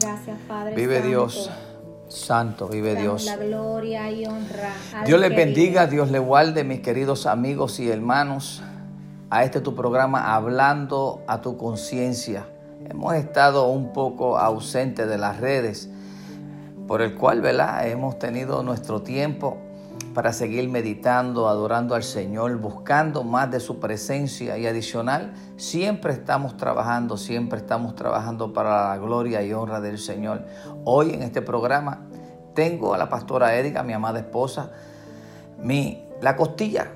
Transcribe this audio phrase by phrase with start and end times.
[0.00, 0.74] Gracias, Padre.
[0.74, 1.08] Vive Santo.
[1.08, 1.50] Dios.
[2.08, 3.24] Santo, vive Damos Dios.
[3.26, 4.72] La gloria y honra.
[5.04, 5.96] Dios les bendiga, vive.
[5.96, 8.62] Dios les guarde, mis queridos amigos y hermanos,
[9.30, 12.46] a este tu programa Hablando a tu conciencia.
[12.88, 15.90] Hemos estado un poco ausentes de las redes,
[16.86, 17.86] por el cual, ¿verdad?
[17.86, 19.58] Hemos tenido nuestro tiempo
[20.18, 26.56] para seguir meditando, adorando al Señor, buscando más de su presencia y adicional, siempre estamos
[26.56, 30.44] trabajando, siempre estamos trabajando para la gloria y honra del Señor.
[30.82, 32.08] Hoy en este programa
[32.52, 34.72] tengo a la pastora Erika, mi amada esposa,
[35.62, 36.90] mi, la costilla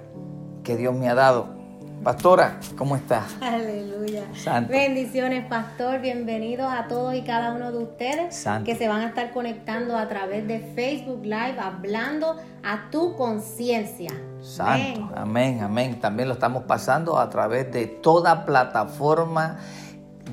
[0.65, 1.62] que Dios me ha dado.
[2.03, 3.23] Pastora, ¿cómo está?
[3.41, 4.25] Aleluya.
[4.35, 4.73] Santo.
[4.73, 6.01] Bendiciones, pastor.
[6.01, 8.65] Bienvenidos a todos y cada uno de ustedes Santo.
[8.65, 14.11] que se van a estar conectando a través de Facebook Live, hablando a tu conciencia.
[14.41, 15.11] Santo, Amén.
[15.15, 16.01] amén, amén.
[16.01, 19.59] También lo estamos pasando a través de toda plataforma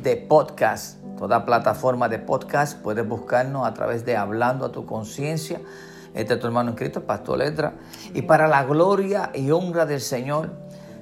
[0.02, 0.98] de podcast.
[1.20, 5.62] Toda plataforma de podcast puedes buscarnos a través de Hablando a tu conciencia.
[6.16, 7.74] Este es tu hermano en Cristo, Pastor Letra.
[8.16, 10.50] Y para la gloria y honra del Señor,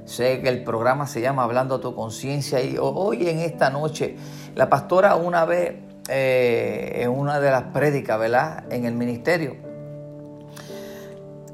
[0.08, 2.62] sé que el programa se llama Hablando a tu conciencia.
[2.64, 4.16] Y hoy en esta noche,
[4.56, 5.76] la pastora una vez
[6.10, 8.64] eh, en una de las prédicas, ¿verdad?
[8.72, 9.56] En el ministerio,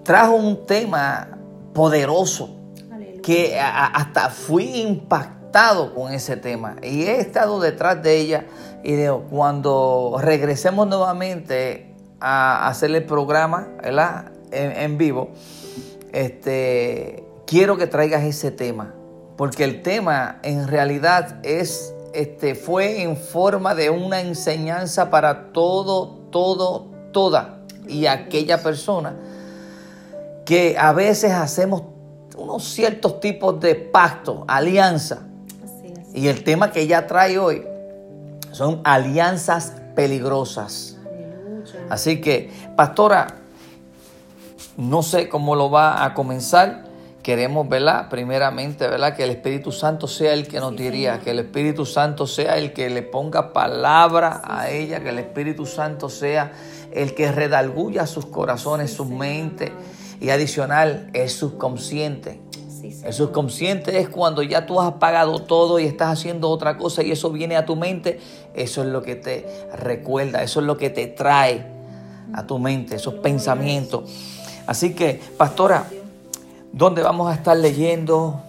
[0.04, 1.38] trajo un tema
[1.74, 2.56] poderoso
[2.92, 3.22] Aleluya.
[3.22, 8.46] que a- hasta fui impactado con ese tema y he estado detrás de ella
[8.84, 14.32] y de, cuando regresemos nuevamente a hacer el programa ¿verdad?
[14.52, 15.30] En, en vivo
[16.12, 18.96] este quiero que traigas ese tema
[19.38, 26.16] porque el tema en realidad es este fue en forma de una enseñanza para todo
[26.32, 29.14] todo toda y aquella persona
[30.46, 31.84] que a veces hacemos
[32.36, 35.20] unos ciertos tipos de pacto, alianza.
[36.14, 37.64] Y el tema que ella trae hoy
[38.52, 40.98] son alianzas peligrosas.
[41.06, 41.88] Aleluya.
[41.92, 43.28] Así que, pastora,
[44.76, 46.93] no sé cómo lo va a comenzar.
[47.24, 48.10] Queremos, ¿verdad?
[48.10, 49.16] Primeramente, ¿verdad?
[49.16, 52.58] Que el Espíritu Santo sea el que nos Sí, diría, que el Espíritu Santo sea
[52.58, 56.52] el que le ponga palabra a ella, que el Espíritu Santo sea
[56.92, 59.72] el que redalgulla sus corazones, Sí, sus mentes
[60.20, 62.42] y adicional el subconsciente.
[63.04, 67.12] El subconsciente es cuando ya tú has apagado todo y estás haciendo otra cosa y
[67.12, 68.20] eso viene a tu mente.
[68.54, 71.66] Eso es lo que te recuerda, eso es lo que te trae
[72.34, 74.10] a tu mente, esos pensamientos.
[74.68, 75.88] Así que, pastora,
[76.74, 78.42] ¿dónde vamos a estar leyendo?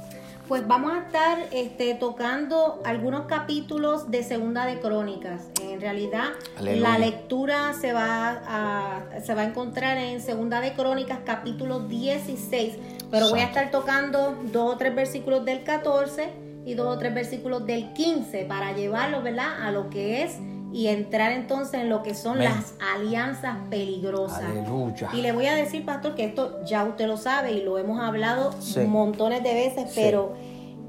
[0.49, 5.43] Pues vamos a estar este, tocando algunos capítulos de Segunda de Crónicas.
[5.63, 6.89] En realidad, Aleluya.
[6.91, 12.75] la lectura se va a, se va a encontrar en Segunda de Crónicas, capítulo 16.
[13.11, 16.29] Pero voy a estar tocando dos o tres versículos del 14
[16.67, 19.67] y dos o tres versículos del 15 para llevarlo, ¿verdad?
[19.67, 20.39] A lo que es
[20.75, 22.51] y entrar entonces en lo que son Amén.
[22.51, 24.43] las alianzas peligrosas.
[24.43, 25.09] Aleluya.
[25.15, 28.01] Y le voy a decir, pastor, que esto ya usted lo sabe y lo hemos
[28.01, 28.81] hablado Sí.
[28.81, 30.01] montones de veces, Sí.
[30.03, 30.33] pero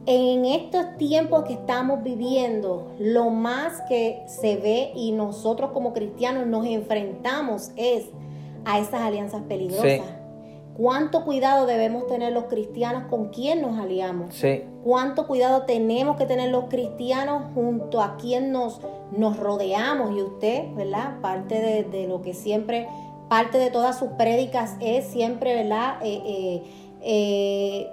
[0.07, 6.47] en estos tiempos que estamos viviendo, lo más que se ve y nosotros como cristianos
[6.47, 8.05] nos enfrentamos es
[8.65, 9.83] a esas alianzas peligrosas.
[9.83, 10.01] Sí.
[10.77, 14.35] ¿Cuánto cuidado debemos tener los cristianos con quién nos aliamos?
[14.35, 18.81] Sí, cuánto cuidado tenemos que tener los cristianos junto a quien nos,
[19.15, 20.17] nos rodeamos.
[20.17, 21.21] Y usted, ¿verdad?
[21.21, 22.89] Parte de, de lo que siempre,
[23.29, 25.95] parte de todas sus prédicas es siempre, ¿verdad?
[26.03, 26.63] Eh, eh,
[27.01, 27.87] eh,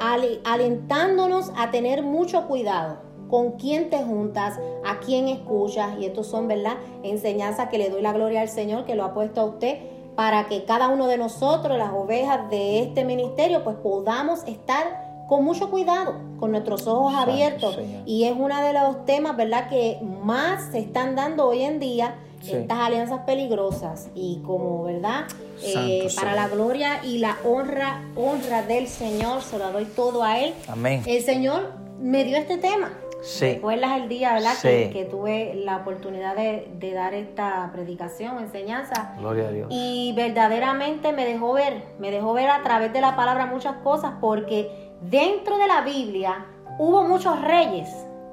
[0.00, 2.96] ale- alentándonos a tener mucho cuidado
[3.28, 5.98] con quién te juntas, a quién escuchas.
[6.00, 6.76] Y estos son, ¿verdad?
[7.02, 9.76] Enseñanzas que le doy la gloria al Señor que lo ha puesto a usted
[10.16, 15.44] para que cada uno de nosotros, las ovejas de este ministerio, pues podamos estar con
[15.44, 17.74] mucho cuidado, con nuestros ojos Santo abiertos.
[17.76, 18.02] Señor.
[18.04, 22.16] Y es uno de los temas, ¿verdad?, que más se están dando hoy en día,
[22.42, 22.52] Sí.
[22.54, 24.08] estas alianzas peligrosas.
[24.14, 25.24] Y como, ¿verdad?,
[25.64, 30.40] Eh, para la gloria y la honra, honra del Señor, se lo doy todo a
[30.40, 30.52] Él.
[30.66, 31.02] amén.
[31.06, 32.90] El Señor me dio este tema.
[33.22, 34.68] Sí, ¿Recuerdas el día, verdad, Sí.
[34.68, 39.14] que, que tuve la oportunidad de, de dar esta predicación, enseñanza?
[39.18, 39.68] gloria a Dios.
[39.70, 44.14] Y verdaderamente me dejó ver, me dejó ver a través de la palabra muchas cosas,
[44.20, 46.46] porque dentro de la Biblia
[46.78, 47.88] hubo muchos reyes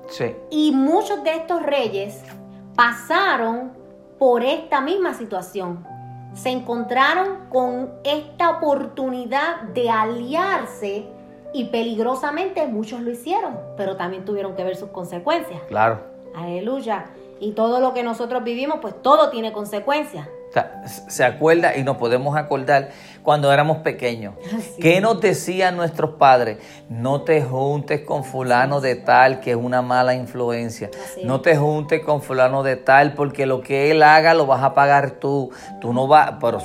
[0.08, 2.24] Sí, y muchos de estos reyes
[2.76, 3.74] pasaron
[4.18, 5.86] por esta misma situación.
[6.34, 11.06] Se encontraron con esta oportunidad de aliarse
[11.54, 15.62] y peligrosamente muchos lo hicieron, pero también tuvieron que ver sus consecuencias.
[15.68, 16.20] claro.
[16.36, 17.06] Aleluya.
[17.40, 20.28] Y todo lo que nosotros vivimos, pues todo tiene consecuencias.
[21.08, 22.90] se acuerda y nos podemos acordar
[23.24, 24.34] cuando éramos pequeños.
[24.82, 26.58] ¿Qué nos decían nuestros padres?
[26.90, 30.90] No te juntes con fulano de tal que es una mala influencia.
[31.24, 34.74] No te juntes con fulano de tal porque lo que él haga lo vas a
[34.74, 35.52] pagar tú.
[35.80, 36.60] Tú no vas, pero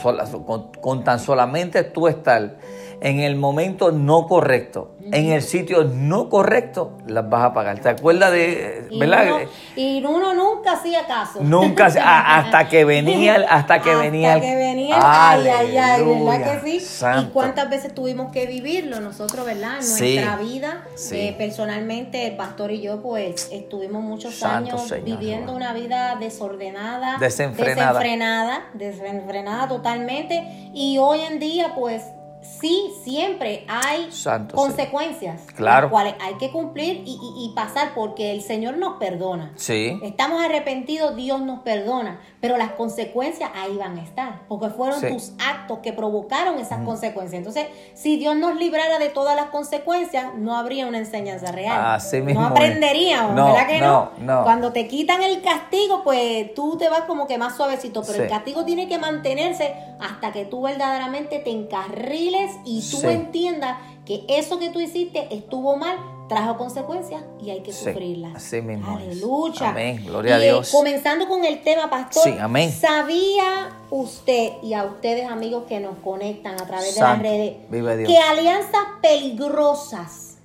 [0.44, 2.56] con, con tan solamente tú estar
[3.00, 7.78] en el momento no correcto, en el sitio no correcto, las vas a pagar.
[7.80, 9.26] ¿Te acuerdas de, y verdad?
[9.26, 11.40] Uno, y uno nunca hacía caso.
[11.42, 14.34] Nunca, hasta que venía, hasta que venía.
[14.34, 17.04] Hasta que venía, ay, ay, ay, ¿verdad que sí?
[17.20, 19.78] Y cuántas veces tuvimos que vivirlo nosotros, ¿verdad?
[19.80, 25.72] En nuestra vida, eh, personalmente, el pastor y yo, pues, estuvimos muchos años viviendo una
[25.72, 27.92] vida desordenada, desenfrenada.
[27.92, 32.02] desenfrenada, desenfrenada totalmente, y hoy en día, pues,
[32.44, 34.08] sí, siempre hay
[34.52, 35.86] consecuencias, claro.
[35.86, 39.52] las cuales hay que cumplir y, pasar porque el Señor nos perdona.
[39.54, 40.00] Sí.
[40.02, 45.32] Estamos arrepentidos, Dios nos perdona, pero las consecuencias ahí van a estar, porque fueron tus
[45.38, 47.38] actos que provocaron esas consecuencias.
[47.38, 52.00] Entonces, si Dios nos librara de todas las consecuencias, no habría una enseñanza real.
[52.34, 57.26] no aprenderíamos, ¿verdad que no, Cuando te quitan el castigo, pues tú te vas como
[57.26, 62.33] que más suavecito, pero el castigo tiene que mantenerse hasta que tú verdaderamente te encarriles
[62.64, 65.96] y tú entiendas que eso que tú hiciste estuvo mal,
[66.28, 68.36] trajo consecuencias y hay que sufrirlas.
[68.36, 68.96] Así mismo.
[68.96, 69.70] Aleluya.
[69.70, 70.02] Amén.
[70.04, 70.70] Gloria a Dios.
[70.70, 72.24] comenzando con el tema, pastor.
[72.24, 72.70] Sí, amén.
[72.72, 78.18] ¿Sabía usted y a ustedes, amigos que nos conectan a través de las redes, que
[78.18, 80.38] alianzas peligrosas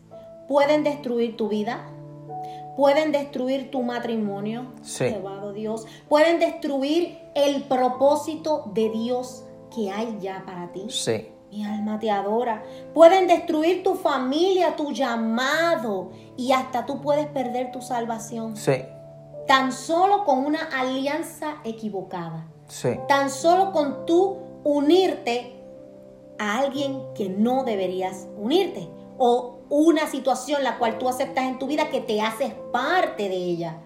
[0.48, 1.86] pueden destruir tu vida?
[2.78, 4.68] Pueden destruir tu matrimonio.
[4.84, 5.14] Sí.
[5.54, 5.86] Dios.
[6.08, 9.44] Pueden destruir el propósito de Dios
[9.76, 10.86] que hay ya para ti.
[10.90, 11.28] Sí.
[11.52, 12.64] Mi alma te adora.
[12.94, 18.56] Pueden destruir tu familia, tu llamado y hasta tú puedes perder tu salvación.
[18.56, 18.84] Sí.
[19.48, 22.46] Tan solo con una alianza equivocada.
[22.68, 22.90] Sí.
[23.08, 25.56] Tan solo con tú unirte
[26.38, 28.88] a alguien que no deberías unirte.
[29.18, 33.36] O una situación la cual tú aceptas en tu vida que te haces parte de
[33.36, 33.78] ella.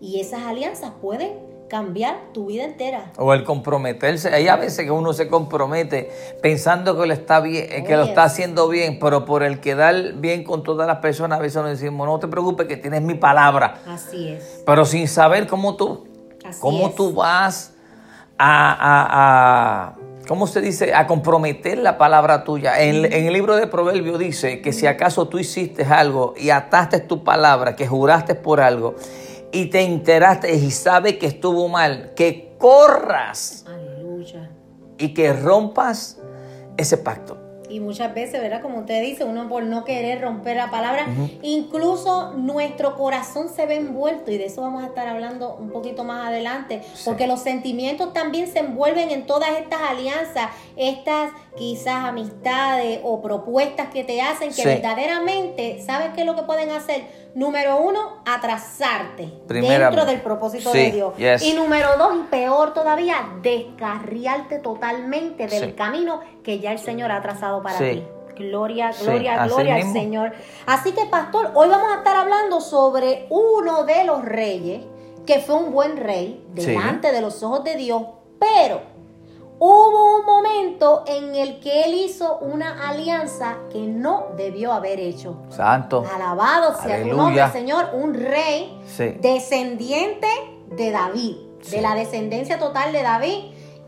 [0.00, 3.12] Y esas alianzas pueden cambiar tu vida entera.
[3.16, 4.28] O el comprometerse.
[4.28, 6.10] Hay a veces que uno se compromete
[6.42, 10.12] pensando que lo está bien, eh, que lo está haciendo bien, pero por el quedar
[10.16, 13.14] bien con todas las personas, a veces nos decimos, no te preocupes que tienes mi
[13.14, 13.78] palabra.
[13.86, 14.62] Así es.
[14.66, 16.06] Pero sin saber cómo tú,
[16.60, 17.72] cómo tú vas
[18.36, 19.94] a, a,
[20.28, 20.92] ¿cómo se dice?
[20.92, 22.82] A comprometer la palabra tuya.
[22.82, 27.00] En, en, el libro de Proverbios dice que si acaso tú hiciste algo y ataste
[27.00, 28.94] tu palabra, que juraste por algo,
[29.52, 33.64] y te enteraste y sabes que estuvo mal, que corras.
[33.68, 34.50] Aleluya.
[34.98, 36.18] Y que rompas
[36.76, 37.38] ese pacto.
[37.68, 38.60] Y muchas veces, ¿verdad?
[38.60, 41.06] Como usted dice, uno por no querer romper la palabra,
[41.40, 46.04] incluso nuestro corazón se ve envuelto, y de eso vamos a estar hablando un poquito
[46.04, 53.00] más adelante, porque los sentimientos también se envuelven en todas estas alianzas, estas quizás amistades
[53.04, 57.04] o propuestas que te hacen que verdaderamente, ¿sabes qué es lo que pueden hacer?
[57.34, 61.14] Número uno, atrasarte dentro del propósito de Dios.
[61.42, 67.22] Y número dos, y peor todavía, descarriarte totalmente del camino que ya el Señor ha
[67.22, 68.04] trazado para ti.
[68.36, 70.32] Gloria, gloria, gloria al Señor.
[70.66, 74.82] Así que, pastor, hoy vamos a estar hablando sobre uno de los reyes
[75.26, 78.02] que fue un buen rey delante de los ojos de Dios,
[78.38, 78.80] pero
[79.64, 85.36] hubo un momento en el que él hizo una alianza que no debió haber hecho.
[85.50, 86.04] Santo.
[86.12, 87.90] Alabado sea tu nombre, Señor.
[87.92, 88.76] Un rey
[89.20, 90.26] descendiente
[90.66, 91.36] de David,
[91.70, 93.38] de la descendencia total de David.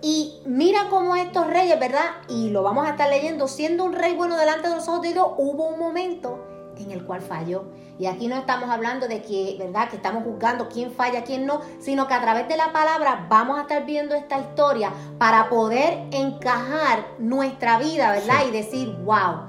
[0.00, 2.04] Y mira cómo estos reyes, ¿verdad?
[2.28, 5.12] Y lo vamos a estar leyendo, siendo un rey bueno delante de los ojos de
[5.12, 6.43] Dios, hubo un momento
[6.83, 7.64] en el cual falló.
[7.99, 9.88] Y aquí no estamos hablando de que, ¿verdad?
[9.88, 13.59] Que estamos juzgando quién falla, quién no, sino que a través de la palabra vamos
[13.59, 18.47] a estar viendo esta historia para poder encajar nuestra vida, ¿verdad?
[18.49, 19.47] Y decir, wow,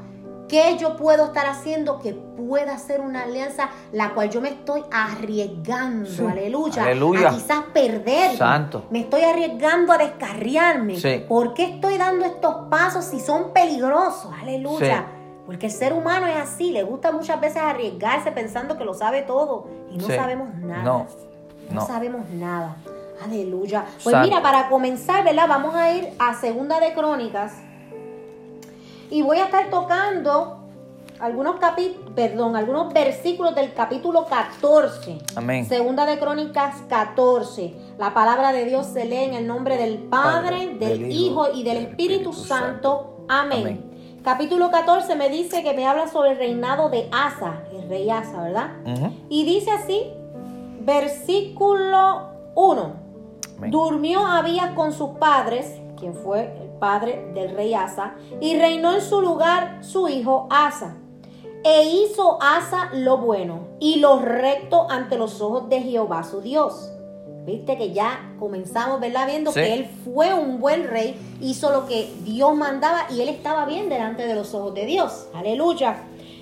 [0.47, 4.83] ¿qué yo puedo estar haciendo que pueda ser una alianza la cual yo me estoy
[4.91, 8.37] arriesgando, aleluya, aleluya, a quizás perder.
[8.37, 8.85] Santo.
[8.89, 10.97] Me estoy arriesgando a descarriarme.
[11.27, 14.31] ¿Por qué estoy dando estos pasos si son peligrosos?
[14.39, 15.07] Aleluya.
[15.45, 19.21] Porque el ser humano es así, le gusta muchas veces arriesgarse pensando que lo sabe
[19.21, 20.83] todo y no sabemos nada.
[20.83, 21.07] No,
[21.69, 22.77] no, sabemos nada.
[23.23, 23.85] Aleluya.
[24.03, 25.47] Pues mira, para comenzar, ¿verdad?
[25.47, 27.53] Vamos a ir a Segunda de Crónicas
[29.09, 30.61] y voy a estar tocando
[31.19, 35.19] algunos capítulos, perdón, algunos versículos del capítulo 14.
[35.35, 35.65] Amén.
[35.65, 37.73] Segunda de Crónicas 14.
[37.99, 41.77] La palabra de Dios se lee en el nombre del Padre, del, Hijo y del
[41.77, 43.25] Espíritu, Santo.
[43.29, 43.94] Amén
[44.25, 48.41] capítulo 14 me dice que me habla sobre el reinado de Asa, el rey Asa,
[48.41, 48.71] ¿verdad?
[49.29, 50.11] Y dice así,
[50.81, 52.93] versículo 1.
[53.67, 59.01] Durmió Abías con sus padres, quien fue el padre del rey Asa, y reinó en
[59.01, 60.95] su lugar su hijo Asa.
[61.63, 66.91] E hizo Asa lo bueno y lo recto ante los ojos de Jehová su Dios.
[67.45, 69.27] Viste que ya comenzamos, ¿verdad?
[69.27, 73.65] Viendo que él fue un buen rey, hizo lo que Dios mandaba y él estaba
[73.65, 75.27] bien delante de los ojos de Dios.
[75.33, 75.97] Aleluya.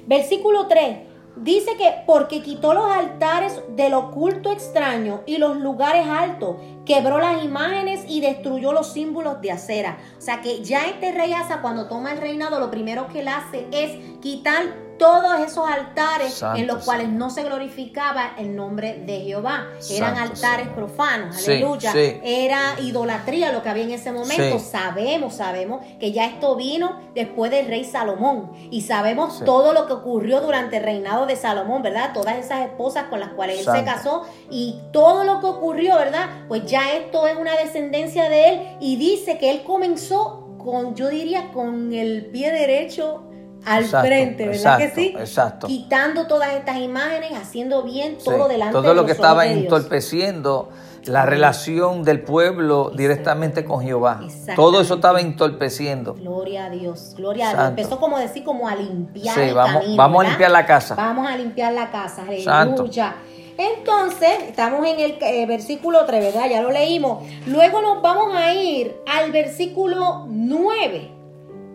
[0.07, 1.13] Versículo 3.
[1.36, 7.43] Dice que porque quitó los altares del oculto extraño y los lugares altos, quebró las
[7.43, 9.98] imágenes y destruyó los símbolos de acera.
[10.17, 13.29] O sea que ya este rey Asa cuando toma el reinado lo primero que él
[13.29, 19.19] hace es quitar todos esos altares en los cuales no se glorificaba el nombre de
[19.19, 19.67] Jehová.
[19.89, 21.91] Eran altares profanos, aleluya.
[22.24, 24.60] Era idolatría lo que había en ese momento.
[24.60, 28.53] Sabemos, sabemos que ya esto vino después del rey Salomón.
[28.72, 32.12] Y sabemos todo lo que ocurrió durante el reinado de Salomón, ¿verdad?
[32.13, 36.29] Todas esas esposas con las cuales él se casó y todo lo que ocurrió, ¿verdad?
[36.48, 41.10] Pues ya esto es una descendencia de él y dice que él comenzó con, yo
[41.10, 43.33] diría, con el pie derecho
[43.65, 45.15] al frente, ¿verdad que sí?
[45.17, 45.67] Exacto.
[45.67, 50.70] Quitando todas estas imágenes, haciendo bien todo delante Todo lo que estaba entorpeciendo
[51.05, 54.22] la relación del pueblo directamente con Jehová.
[54.55, 56.13] Todo eso estaba entorpeciendo.
[56.13, 57.67] Gloria a Dios, gloria a Dios.
[57.70, 60.96] Empezó como decir, como a limpiar el vamos, camino, vamos a limpiar la casa.
[60.96, 63.15] Vamos a limpiar la casa, aleluya.
[63.58, 66.50] Entonces, estamos en el eh, versículo 3, ¿verdad?
[66.50, 67.24] Ya lo leímos.
[67.46, 71.12] Luego nos vamos a ir al versículo 9.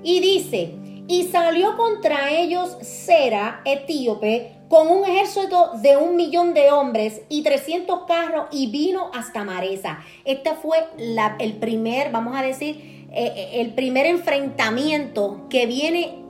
[0.02, 0.74] Y dice,
[1.08, 7.42] y salió contra ellos Sera, etíope, con un ejército de un millón de hombres y
[7.42, 10.00] 300 carros y vino hasta Maresa.
[10.26, 16.22] Este fue la, el primer, vamos a decir, eh, eh, el primer enfrentamiento que viene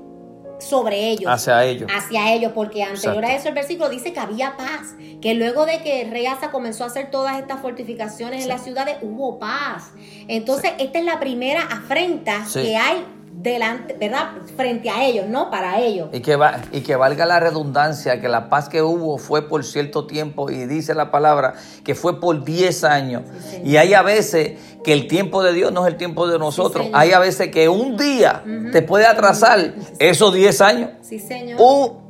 [0.60, 1.30] sobre ellos.
[1.30, 1.90] Hacia ellos.
[1.92, 5.82] Hacia ellos, porque anterior a eso el versículo dice que había paz, que luego de
[5.82, 9.90] que Asa comenzó a hacer todas estas fortificaciones en las ciudades, hubo paz.
[10.28, 13.04] Entonces, esta es la primera afrenta que hay
[13.42, 14.30] delante, ¿verdad?
[14.56, 15.50] Frente a ellos, ¿no?
[15.50, 16.08] Para ellos.
[16.12, 19.64] Y que, va, y que valga la redundancia, que la paz que hubo fue por
[19.64, 21.54] cierto tiempo, y dice la palabra
[21.84, 23.22] que fue por 10 años.
[23.64, 26.86] y hay a veces que el tiempo de Dios no es el tiempo de nosotros.
[26.92, 28.42] hay a veces que un día
[28.72, 30.90] te puede atrasar esos 10 años.
[31.02, 31.60] Sí, señor.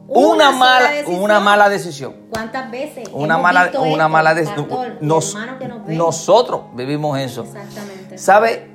[0.09, 2.15] una, mala, una mala decisión.
[2.31, 3.07] ¿Cuántas veces?
[3.13, 4.67] Una mala, una mala decisión.
[5.01, 7.43] nosotros vivimos eso.
[7.43, 8.17] Exactamente.
[8.17, 8.71] ¿Sabe?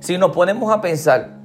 [0.00, 1.43] Si nos ponemos a pensar,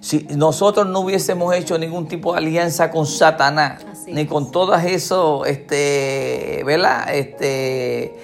[0.00, 5.46] si nosotros no hubiésemos hecho ningún tipo de alianza con Satanás, ni con todas esos,
[5.46, 7.14] este, ¿verdad?
[7.14, 8.16] Este,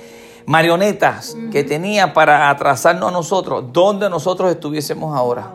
[0.46, 5.52] marionetas que tenía para atrasarnos a nosotros, ¿dónde nosotros estuviésemos ahora?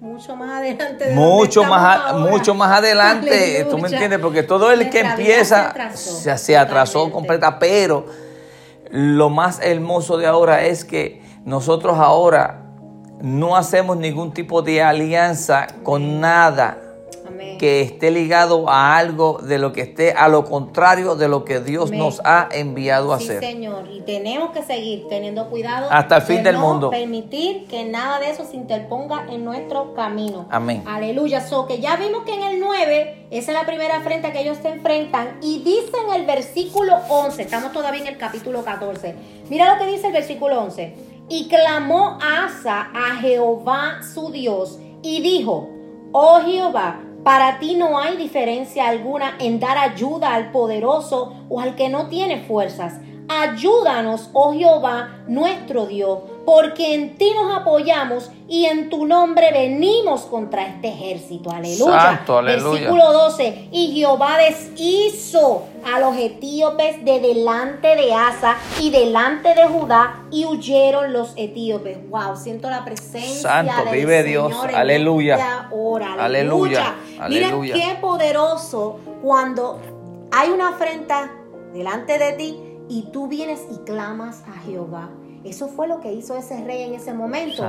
[0.00, 1.14] Mucho más adelante.
[1.14, 7.10] mucho más, mucho más adelante, tú me entiendes, porque todo el que empieza se atrasó,
[7.10, 8.06] completa, pero
[8.90, 12.67] lo más hermoso de ahora es que nosotros ahora
[13.20, 16.78] no hacemos ningún tipo de alianza con nada
[17.58, 21.60] que esté ligado a algo de lo que esté a lo contrario de lo que
[21.60, 23.40] Dios nos ha enviado a sí, hacer.
[23.40, 26.90] Señor, y tenemos que seguir teniendo cuidado hasta el fin del mundo.
[26.90, 30.46] Permitir que nada de eso se interponga en nuestro camino.
[30.50, 30.84] Amén.
[30.86, 31.40] Aleluya.
[31.40, 34.58] So que ya vimos que en el 9, esa es la primera afrenta que ellos
[34.62, 39.14] se enfrentan y dice en el versículo 11, estamos todavía en el capítulo 14.
[39.50, 40.94] Mira lo que dice el versículo 11.
[41.28, 45.68] Y clamó Asa a Jehová su Dios y dijo,
[46.12, 51.74] oh Jehová, para ti no hay diferencia alguna en dar ayuda al poderoso o al
[51.74, 53.00] que no tiene fuerzas.
[53.28, 60.22] Ayúdanos, oh Jehová, nuestro Dios porque en ti nos apoyamos y en tu nombre venimos
[60.22, 61.50] contra este ejército.
[61.50, 62.24] Aleluya.
[62.40, 63.68] Versículo 12.
[63.70, 70.46] Y Jehová deshizo a los etíopes de delante de Asa y delante de Judá y
[70.46, 71.98] huyeron los etíopes.
[72.08, 74.50] Wow, siento la presencia Santo, vive Dios.
[74.74, 75.68] aleluya.
[76.18, 76.94] aleluya.
[77.20, 77.74] Aleluya.
[77.74, 79.80] Mira qué poderoso cuando
[80.32, 81.30] hay una afrenta
[81.74, 85.10] delante de ti y tú vienes y clamas a Jehová.
[85.48, 87.64] Eso fue lo que hizo ese rey en ese momento.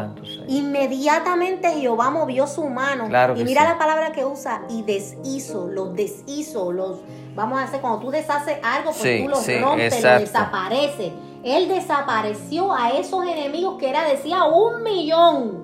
[0.48, 3.08] Inmediatamente Jehová movió su mano.
[3.36, 7.00] y mira la palabra que usa, y deshizo, los deshizo, los...
[7.36, 11.14] Vamos a hacer, cuando tú deshaces algo, pues tú los rompes, lo desaparece.
[11.44, 15.64] Él desapareció a esos enemigos que era, decía, un millón.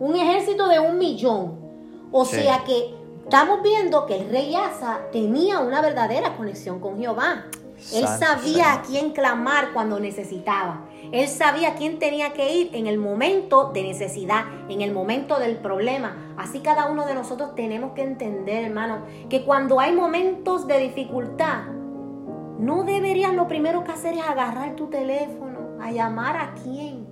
[0.00, 1.60] Un ejército de un millón.
[2.10, 7.44] O sea que estamos viendo que el rey Asa tenía una verdadera conexión con Jehová.
[7.92, 10.86] Él sabía a quién clamar cuando necesitaba.
[11.12, 15.56] Él sabía quién tenía que ir en el momento de necesidad, en el momento del
[15.56, 16.34] problema.
[16.36, 21.64] Así cada uno de nosotros tenemos que entender, hermano, que cuando hay momentos de dificultad,
[22.58, 27.06] no deberías lo primero que hacer es agarrar tu teléfono ¿A llamar a quién?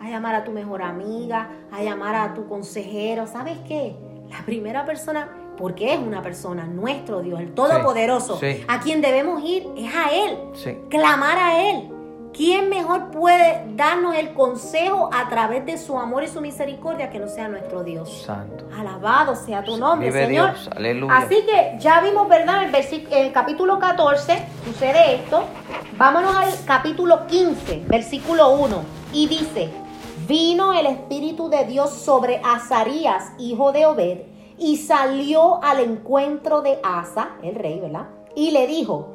[0.00, 3.26] A llamar a tu mejor amiga, a llamar a tu consejero.
[3.26, 3.94] ¿Sabes qué?
[4.30, 8.64] La primera persona, porque es una persona, nuestro Dios, el Todopoderoso, sí.
[8.68, 10.38] a quien debemos ir es a Él.
[10.54, 10.78] Sí.
[10.88, 11.90] Clamar a Él.
[12.32, 17.18] ¿Quién mejor puede darnos el consejo a través de su amor y su misericordia que
[17.18, 18.22] no sea nuestro Dios?
[18.24, 18.66] Santo.
[18.78, 20.52] Alabado sea tu nombre, Vive Señor.
[20.52, 20.70] Dios.
[20.74, 21.16] Aleluya.
[21.16, 22.62] Así que ya vimos, ¿verdad?
[22.62, 25.42] El, el capítulo 14 sucede esto.
[25.98, 28.76] Vámonos al capítulo 15, versículo 1.
[29.12, 29.68] Y dice,
[30.28, 34.18] vino el Espíritu de Dios sobre Azarías, hijo de Obed,
[34.56, 38.06] y salió al encuentro de Asa, el rey, ¿verdad?
[38.36, 39.08] Y le dijo,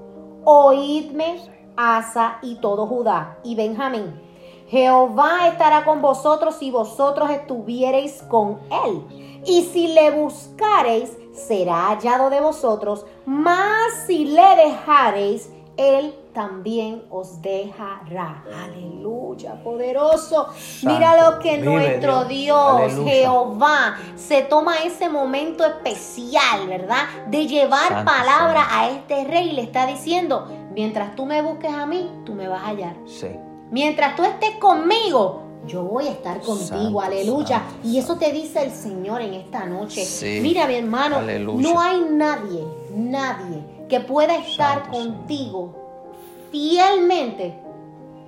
[0.43, 1.37] oídme,
[1.77, 4.19] Asa y todo Judá y Benjamín.
[4.67, 9.41] Jehová estará con vosotros si vosotros estuviereis con él.
[9.45, 13.05] Y si le buscareis, será hallado de vosotros.
[13.25, 18.43] Mas si le dejareis, él también os dejará.
[18.65, 20.49] Aleluya, poderoso.
[20.83, 22.91] Mira lo que nuestro Dios.
[23.05, 27.05] Jehová, se toma ese momento especial, ¿verdad?
[27.29, 29.53] De llevar Santo palabra a este rey.
[29.53, 32.95] Le está diciendo, mientras tú me busques a mí, tú me vas a hallar.
[33.07, 33.29] Sí.
[33.71, 37.59] Mientras tú estés conmigo, yo voy a estar contigo, Santo, aleluya.
[37.59, 37.87] santo.
[37.87, 40.03] Y eso te dice el Señor en esta noche.
[40.03, 40.39] Sí.
[40.41, 41.69] Mira, mi hermano, Aleluya.
[41.69, 45.84] no hay nadie, nadie que pueda estar Santo, contigo
[46.55, 47.53] fielmente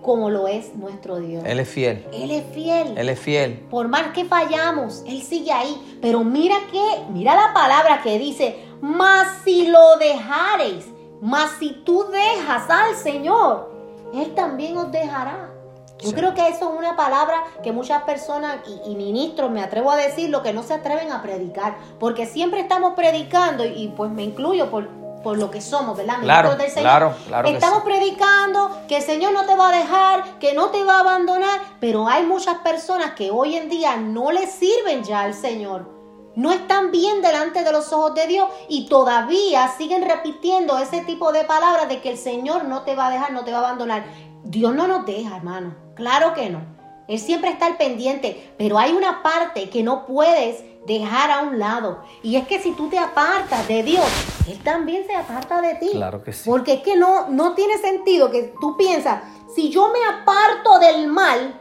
[0.01, 1.43] como lo es nuestro Dios.
[1.45, 2.05] Él es fiel.
[2.13, 2.97] Él es fiel.
[2.97, 3.59] Él es fiel.
[3.69, 5.97] Por más que fallamos, Él sigue ahí.
[6.01, 10.85] Pero mira que, mira la palabra que dice, mas si lo dejareis,
[11.21, 13.71] mas si tú dejas al Señor,
[14.13, 15.51] Él también os dejará.
[15.99, 16.15] Yo Sí.
[16.15, 19.95] creo que eso es una palabra que muchas personas y, y ministros, me atrevo a
[19.95, 21.77] decir, lo que no se atreven a predicar.
[21.97, 24.87] Porque siempre estamos predicando, y, y pues me incluyo por,
[25.23, 26.19] por lo que somos, ¿verdad?
[26.21, 26.83] Claro, del Señor.
[26.83, 27.83] claro, claro que Estamos sí.
[27.85, 31.59] predicando que el Señor no te va a dejar, que no te va a abandonar,
[31.79, 35.95] pero hay muchas personas que hoy en día no le sirven ya al Señor.
[36.35, 41.31] No están bien delante de los ojos de Dios y todavía siguen repitiendo ese tipo
[41.31, 43.61] de palabras de que el Señor no te va a dejar, no te va a
[43.61, 44.05] abandonar.
[44.43, 45.75] Dios no nos deja, hermano.
[45.95, 46.61] Claro que no.
[47.07, 51.59] Él siempre está al pendiente, pero hay una parte que no puedes dejar a un
[51.59, 51.99] lado.
[52.23, 54.07] Y es que si tú te apartas de Dios,
[54.47, 55.89] Él también se aparta de ti.
[55.91, 56.49] Claro que sí.
[56.49, 59.21] Porque es que no, no tiene sentido que tú piensas,
[59.53, 61.59] si yo me aparto del mal,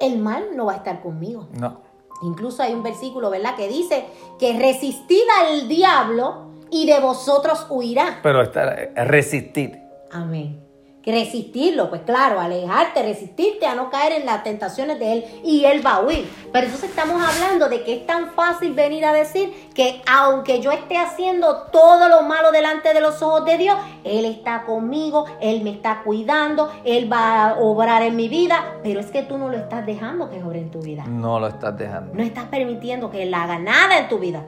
[0.00, 1.48] el mal no va a estar conmigo.
[1.52, 1.82] No.
[2.22, 4.06] Incluso hay un versículo, ¿verdad?, que dice
[4.38, 8.20] que resistid al diablo y de vosotros huirá.
[8.22, 9.80] Pero está, es resistir.
[10.12, 10.69] Amén.
[11.04, 15.84] Resistirlo, pues claro, alejarte, resistirte a no caer en las tentaciones de Él y Él
[15.84, 16.30] va a huir.
[16.52, 20.70] Pero entonces estamos hablando de que es tan fácil venir a decir que aunque yo
[20.72, 25.62] esté haciendo todo lo malo delante de los ojos de Dios, Él está conmigo, Él
[25.62, 29.48] me está cuidando, Él va a obrar en mi vida, pero es que tú no
[29.48, 31.04] lo estás dejando que obre en tu vida.
[31.06, 32.14] No lo estás dejando.
[32.14, 34.44] No estás permitiendo que Él haga nada en tu vida.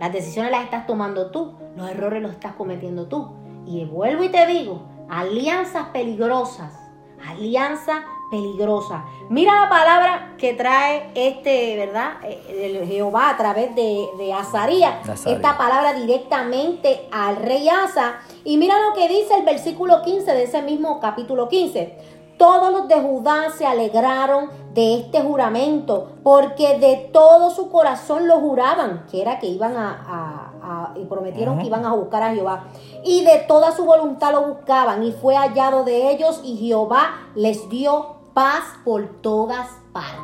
[0.00, 3.32] Las decisiones las estás tomando tú, los errores los estás cometiendo tú.
[3.66, 6.72] Y vuelvo y te digo, alianzas peligrosas,
[7.28, 9.04] alianza peligrosa.
[9.30, 12.12] Mira la palabra que trae este, ¿verdad?
[12.24, 15.04] Eh, El Jehová a través de, de Azarías.
[15.06, 15.36] De Azarías.
[15.38, 18.16] Esta palabra directamente al rey Asa.
[18.44, 22.18] Y mira lo que dice el versículo 15 de ese mismo capítulo 15.
[22.36, 28.38] Todos los de Judá se alegraron de este juramento, porque de todo su corazón lo
[28.40, 32.34] juraban, que era que iban a, a- a- y prometieron que iban a buscar a
[32.34, 32.64] Jehová.
[33.04, 37.68] Y de toda su voluntad lo buscaban, y fue hallado de ellos, y Jehová les
[37.68, 40.14] dio paz por todas partes.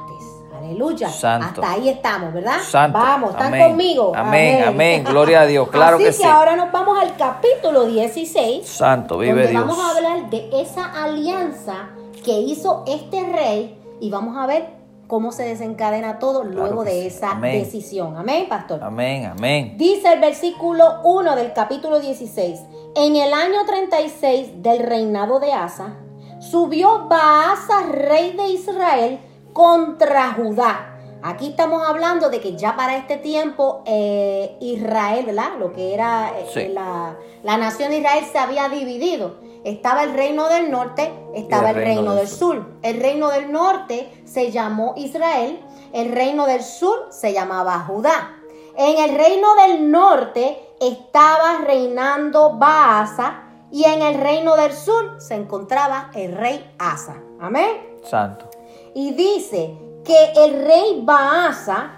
[0.56, 1.08] Aleluya.
[1.10, 1.46] Santo.
[1.62, 2.58] Hasta ahí estamos, ¿verdad?
[2.62, 2.96] Santo.
[2.98, 3.68] Vamos, ¿están Amén.
[3.70, 4.12] conmigo?
[4.14, 5.04] Amén, amén.
[5.04, 5.68] Gloria a Dios.
[5.68, 6.24] Claro Así que que sí.
[6.24, 9.66] ahora nos vamos al capítulo 16 Santo, vive donde Dios.
[9.66, 11.88] vamos a hablar de esa alianza
[12.24, 14.73] que hizo este rey y vamos a ver
[15.06, 17.06] cómo se desencadena todo luego de sí.
[17.08, 17.62] esa Amén.
[17.62, 18.16] decisión.
[18.16, 18.82] Amén, pastor.
[18.82, 19.74] Amén, amén.
[19.76, 22.60] Dice el versículo 1 del capítulo 16.
[22.96, 25.96] En el año 36 del reinado de Asa,
[26.40, 29.18] subió Baasa, rey de Israel,
[29.52, 30.90] contra Judá.
[31.22, 35.52] Aquí estamos hablando de que ya para este tiempo eh, Israel, ¿verdad?
[35.58, 36.68] Lo que era eh, Sí.
[36.68, 39.36] la, la nación de Israel se había dividido.
[39.64, 42.76] Estaba el reino del norte, estaba el reino, del sur.
[42.82, 45.58] El reino del norte se llamó Israel,
[45.94, 48.36] el reino del sur se llamaba Judá.
[48.76, 55.34] En el reino del norte estaba reinando Baasa y en el reino del sur se
[55.34, 57.16] encontraba el rey Asa.
[57.40, 57.98] Amén.
[58.02, 58.50] Santo.
[58.94, 59.74] Y dice
[60.04, 61.90] que el rey Baasa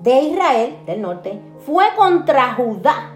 [0.00, 3.13] de Israel, del norte, fue contra Judá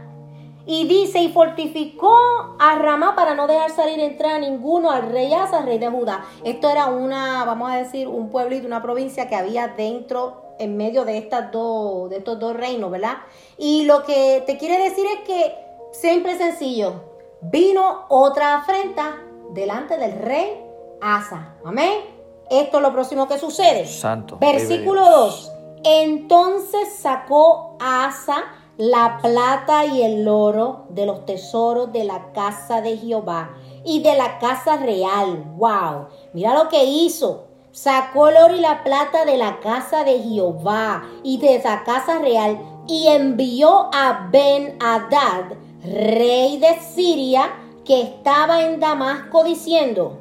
[0.70, 2.14] Y dice, y fortificó
[2.58, 6.26] a Ramá para no dejar salir entrar a ninguno al rey Asa, rey de Judá.
[6.44, 11.06] Esto era una, vamos a decir, un pueblito, una provincia que había dentro, en medio
[11.06, 13.16] de, estas dos, de estos dos reinos, ¿verdad?
[13.56, 15.56] Y lo que te quiere decir es que,
[15.92, 17.02] simple y sencillo,
[17.40, 20.50] vino otra afrenta delante del rey
[21.00, 21.54] Asa.
[21.64, 22.00] Amén.
[22.50, 23.86] Esto es lo próximo que sucede.
[23.86, 24.36] Santo.
[24.38, 25.52] Versículo 2.
[25.82, 28.44] Entonces sacó Asa
[28.78, 33.50] la plata y el oro de los tesoros de la casa de Jehová
[33.84, 35.52] y de la casa real.
[35.56, 36.06] ¡Wow!
[36.32, 37.46] Mira lo que hizo.
[37.72, 42.20] Sacó el oro y la plata de la casa de Jehová y de esa casa
[42.20, 47.50] real y envió a Ben Hadad, rey de Siria,
[47.84, 50.20] que estaba en Damasco, diciendo,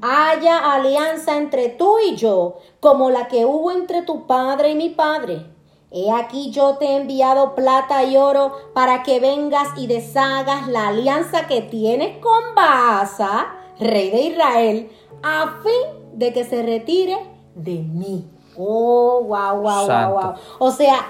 [0.00, 4.88] haya alianza entre tú y yo, como la que hubo entre tu padre y mi
[4.88, 5.57] padre
[5.90, 10.88] He aquí yo te he enviado plata y oro para que vengas y deshagas la
[10.88, 13.46] alianza que tienes con Baasa,
[13.80, 14.90] rey de Israel,
[15.22, 17.18] a fin de que se retire
[17.54, 18.30] de mí.
[18.56, 20.34] Oh, wow, wow, wow, wow.
[20.58, 21.06] O sea,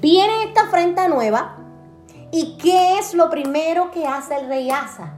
[0.00, 1.56] viene esta afrenta nueva.
[2.32, 5.14] ¿Y qué es lo primero que hace el rey Asa?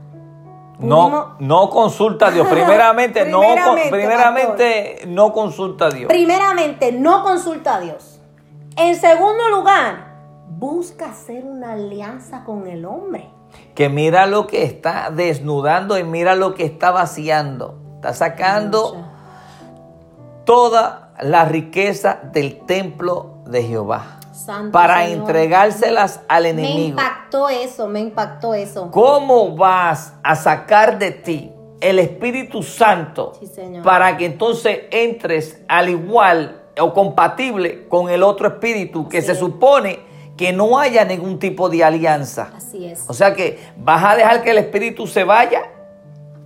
[0.81, 2.49] No, no consulta a Dios.
[2.51, 3.43] Primeramente, no,
[3.91, 6.09] primeramente no consulta a Dios.
[6.09, 8.18] Primeramente, no consulta a Dios.
[8.81, 10.07] En segundo lugar,
[10.47, 13.29] busca hacer una alianza con el hombre.
[13.75, 17.77] Que mira lo que está desnudando y mira lo que está vaciando.
[17.97, 19.05] Está sacando
[20.45, 24.21] toda la riqueza del templo de Jehová.
[24.71, 26.77] para entregárselas al enemigo.
[26.77, 28.93] Me impactó eso, me impactó eso.
[28.93, 33.33] ¿Cómo vas a sacar de ti el Espíritu Santo
[33.83, 40.01] para que entonces entres al igual o compatible con el otro espíritu que se supone
[40.37, 42.53] que no haya ningún tipo de alianza.
[42.57, 43.05] Así es.
[43.09, 45.62] O sea que vas a dejar que el espíritu se vaya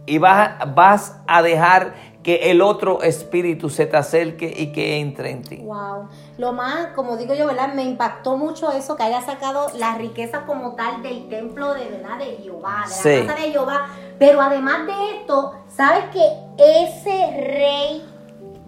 [0.07, 5.31] y vas, vas a dejar que el otro espíritu se te acerque y que entre
[5.31, 5.57] en ti.
[5.57, 6.09] Wow.
[6.39, 7.75] Lo más, como digo yo, ¿verdad?
[7.75, 12.19] Me impactó mucho eso que haya sacado la riqueza como tal del templo de verdad
[12.19, 13.89] de Jehová, de la casa de Jehová.
[14.19, 16.23] Pero además de esto, ¿sabes que
[16.59, 17.27] ese
[17.59, 18.12] rey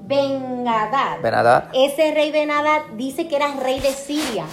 [0.06, 1.20] Benadad.
[1.72, 4.44] Ese rey Benadad dice que era rey de Siria.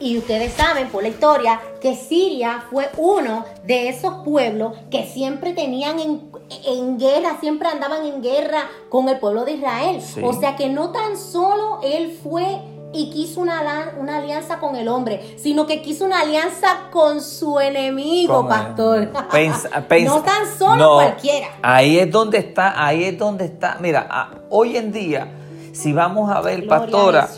[0.00, 5.54] Y ustedes saben por la historia que Siria fue uno de esos pueblos que siempre
[5.54, 10.02] tenían en, guerra, siempre andaban en guerra con el pueblo de Israel.
[10.22, 12.60] O sea que no tan solo él fue
[12.92, 17.60] y quiso una, una alianza con el hombre, sino que quiso una alianza con su
[17.60, 19.10] enemigo, pastor.
[20.04, 21.48] no tan solo cualquiera.
[21.62, 23.76] Ahí es donde está, ahí es donde está.
[23.80, 25.28] Mira, hoy en día,
[25.72, 27.28] si vamos a ver, pastora,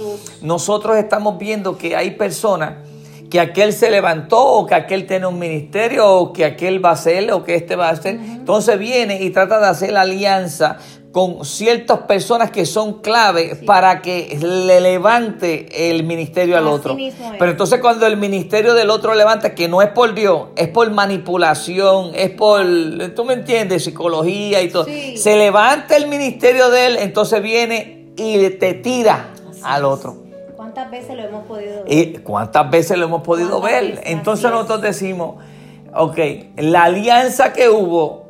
[0.42, 2.74] nosotros estamos viendo que hay personas
[3.30, 6.92] que aquel se levantó o que aquel tiene un ministerio o que aquel va a
[6.94, 8.16] hacer o que este va a hacer.
[8.16, 10.78] Entonces viene y trata de hacer la alianza
[11.12, 16.96] con ciertas personas que son clave para que le levante el ministerio al otro.
[17.38, 20.88] Pero entonces cuando el ministerio del otro levanta, que no es por Dios, es por
[20.90, 22.64] manipulación, es por,
[23.16, 28.48] tú me entiendes, psicología y todo, se levanta el ministerio de él, entonces viene y
[28.50, 29.30] te tira
[29.64, 30.16] al otro.
[30.56, 31.92] ¿Cuántas veces lo hemos podido ver?
[31.92, 34.00] ¿Y ¿Cuántas veces lo hemos podido ver?
[34.04, 35.42] Entonces nosotros decimos,
[35.92, 36.18] ok,
[36.58, 38.26] la alianza que hubo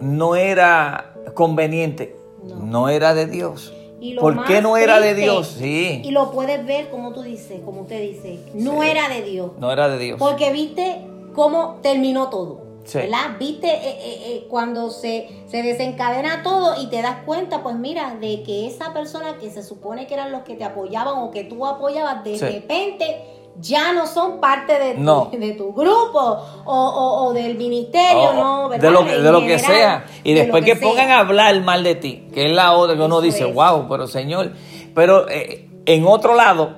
[0.00, 2.16] no era conveniente.
[2.42, 3.72] No, era de Dios.
[4.20, 5.56] ¿Por qué no era de Dios?
[5.58, 6.02] Sí.
[6.04, 9.52] Y lo puedes ver como tú dices, como usted dice, no era de Dios.
[9.58, 10.18] No era de Dios.
[10.18, 11.00] Porque viste
[11.34, 12.64] cómo terminó todo.
[12.92, 13.38] ¿Verdad?
[13.38, 18.16] Viste eh, eh, eh, cuando se, se desencadena todo y te das cuenta, pues mira,
[18.20, 21.44] de que esa persona que se supone que eran los que te apoyaban o que
[21.44, 23.22] tú apoyabas, de repente
[23.60, 28.68] ya no son parte de tu, de tu grupo o, del ministerio, ¿no?
[28.68, 30.06] De lo, de lo que sea.
[30.22, 33.20] Y después que, pongan a hablar mal de ti, que es la otra que uno
[33.20, 34.52] dice, wow, pero Señor,
[34.94, 36.76] pero eh, en otro lado,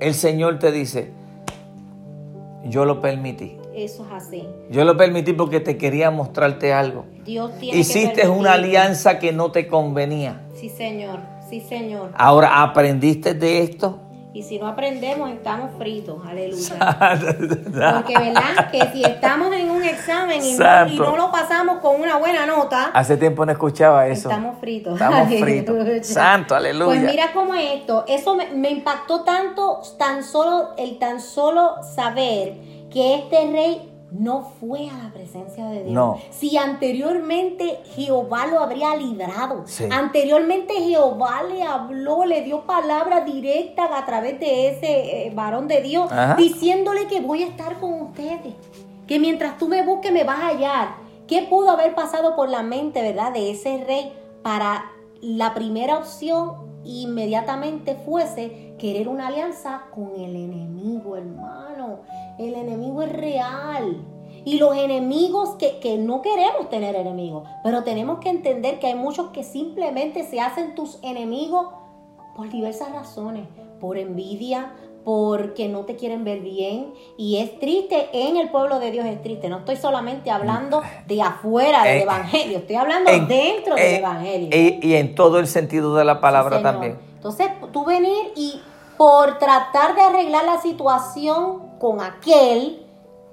[0.00, 1.12] el Señor te dice,
[2.64, 3.56] yo lo permití.
[3.74, 4.46] Eso es así.
[4.70, 7.06] Yo lo permití porque te quería mostrarte algo.
[7.24, 10.42] Dios tiene Hiciste una alianza que no te convenía.
[10.54, 11.18] Sí, Señor.
[11.50, 12.12] Sí, Señor.
[12.16, 14.00] Ahora, ¿aprendiste de esto?
[14.34, 16.18] Y si no aprendemos, estamos fritos.
[16.26, 16.76] Aleluya.
[17.94, 18.68] Porque, ¿verdad?
[18.72, 22.90] Que si estamos en un examen y no, lo pasamos con una buena nota.
[22.92, 24.28] Hace tiempo no escuchaba eso.
[24.28, 24.94] Estamos fritos.
[24.94, 26.06] Estamos fritos.
[26.08, 27.00] Santo, aleluya.
[27.00, 28.04] Pues mira cómo es esto.
[28.08, 32.54] Eso me, me impactó tanto, tan solo, el tan solo saber
[32.90, 36.18] que este rey no fue a la presencia de Dios.
[36.30, 44.06] Si anteriormente Jehová lo habría librado, anteriormente Jehová le habló, le dio palabra directa a
[44.06, 48.54] través de ese eh, varón de Dios, diciéndole que voy a estar con ustedes.
[49.08, 50.88] que mientras tú me busques me vas a hallar.
[51.26, 56.74] ¿Qué pudo haber pasado por la mente, verdad, de ese rey para la primera opción
[56.84, 62.00] inmediatamente fuese querer una alianza con el enemigo, hermano?
[62.38, 64.04] El enemigo es real.
[64.44, 68.94] Y los enemigos que, que, no queremos tener enemigos, pero tenemos que entender que hay
[68.94, 71.68] muchos que simplemente se hacen tus enemigos
[72.36, 73.48] por diversas razones,
[73.80, 74.72] por envidia,
[75.04, 79.22] porque no te quieren ver bien y es triste, en el pueblo de Dios es
[79.22, 84.48] triste, no estoy solamente hablando de afuera del eh, Evangelio, estoy hablando dentro del Evangelio.
[84.50, 86.98] Y, en todo el sentido de la palabra también.
[87.16, 88.60] Entonces, tú venir y
[88.96, 92.80] por tratar de arreglar la situación con aquel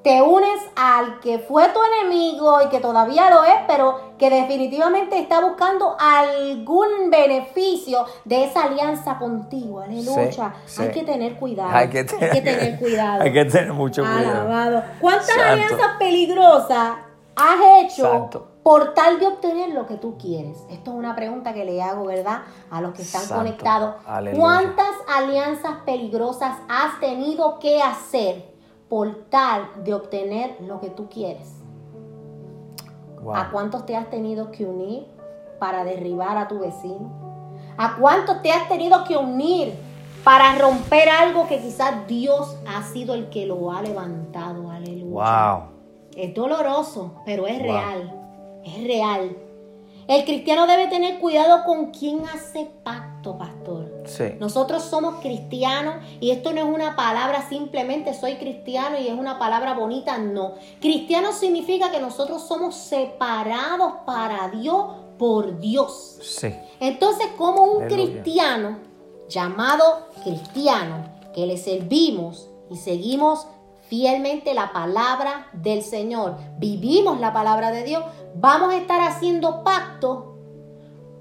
[0.03, 5.17] te unes al que fue tu enemigo y que todavía lo es, pero que definitivamente
[5.17, 9.79] está buscando algún beneficio de esa alianza contigo.
[9.79, 10.53] Aleluya.
[10.79, 11.69] Hay que tener cuidado.
[11.71, 13.21] Hay que, tener cuidado.
[13.23, 14.83] Hay que tener mucho cuidado.
[14.99, 16.95] ¿Cuántas alianzas peligrosas
[17.37, 20.65] has hecho por tal de obtener lo que tú quieres?
[20.69, 22.41] Esto es una pregunta que le hago, ¿verdad?
[22.69, 23.95] A los que están conectados.
[24.37, 28.51] ¿Cuántas alianzas peligrosas has tenido que hacer?
[28.91, 31.55] por tal de obtener lo que tú quieres.
[33.33, 35.07] ¿A cuántos te has tenido que unir
[35.59, 37.09] para derribar a tu vecino?
[37.77, 39.75] ¿A cuántos te has tenido que unir
[40.25, 44.69] para romper algo que quizás Dios ha sido el que lo ha levantado?
[44.69, 45.55] Aleluya.
[45.55, 45.63] Wow.
[46.17, 48.20] Es doloroso, pero es real.
[48.63, 49.37] Es real.
[50.07, 54.03] El cristiano debe tener cuidado con quién hace pacto, pastor.
[54.05, 54.23] Sí.
[54.39, 59.39] Nosotros somos cristianos y esto no es una palabra simplemente soy cristiano y es una
[59.39, 60.55] palabra bonita, no.
[60.81, 64.85] Cristiano significa que nosotros somos separados para Dios
[65.17, 66.17] por Dios.
[66.21, 66.53] Sí.
[66.79, 68.79] Entonces, como un cristiano
[69.29, 73.47] llamado cristiano que le servimos y seguimos
[73.91, 78.01] fielmente la palabra del Señor, vivimos la palabra de Dios,
[78.35, 80.37] vamos a estar haciendo pacto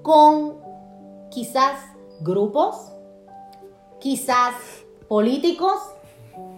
[0.01, 0.55] con
[1.29, 1.75] quizás
[2.21, 2.93] grupos,
[3.99, 4.55] quizás
[5.09, 5.73] políticos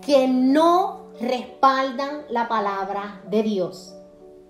[0.05, 3.95] que no respaldan la palabra de Dios.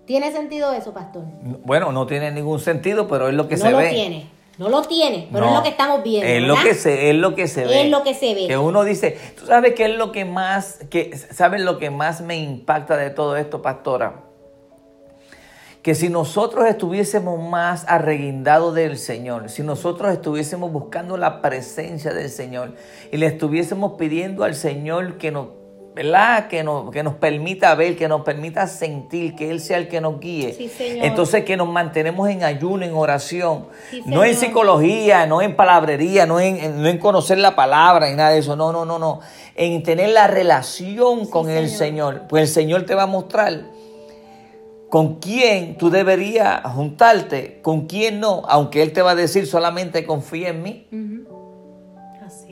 [0.04, 1.22] ¿Tiene sentido eso, pastor?
[1.64, 3.88] Bueno, no tiene ningún sentido, pero es lo que se ve.
[3.88, 4.33] Tiene.
[4.58, 6.26] No lo tiene, pero es lo que estamos viendo.
[6.26, 7.82] Es lo que se, es lo que se ve.
[7.82, 8.46] Es lo que se ve.
[8.46, 12.20] Que uno dice, tú sabes qué es lo que más, que, sabes lo que más
[12.20, 14.24] me impacta de todo esto, pastora
[15.84, 22.30] que si nosotros estuviésemos más arreguindados del Señor, si nosotros estuviésemos buscando la presencia del
[22.30, 22.72] Señor
[23.12, 25.48] y le estuviésemos pidiendo al Señor que nos,
[25.94, 26.48] ¿verdad?
[26.48, 30.00] Que nos, que nos permita ver, que nos permita sentir, que Él sea el que
[30.00, 30.70] nos guíe.
[31.02, 33.66] Entonces que nos mantenemos en ayuno, en oración,
[34.04, 38.30] no en psicología, no en palabrería, no en, no en conocer la palabra y nada
[38.30, 39.20] de eso, no, no, no, no,
[39.54, 43.62] en tener la relación con el Señor, pues el Señor te va a mostrar
[44.90, 50.04] con quién tú deberías juntarte, con quién no, aunque Él te va a decir solamente
[50.04, 50.88] confía en mí.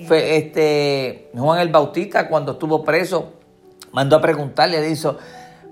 [0.07, 3.33] Fue este, Juan el Bautista cuando estuvo preso,
[3.93, 5.17] mandó a preguntarle, le dijo,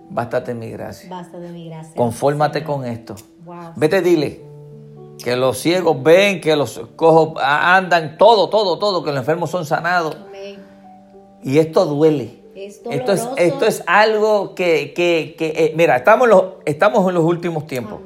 [0.08, 1.08] bástate mi gracia.
[1.10, 1.94] Bástate mi gracia.
[1.96, 3.16] Confórmate con esto.
[3.76, 4.50] Vete, dile
[5.22, 9.64] que los ciegos ven, que los cojos andan, todo, todo, todo, que los enfermos son
[9.64, 10.16] sanados.
[11.42, 12.42] Y esto duele.
[12.54, 17.24] esto, es, esto es algo que, que, que eh, mira, estamos, los, estamos en los
[17.24, 18.00] últimos tiempos.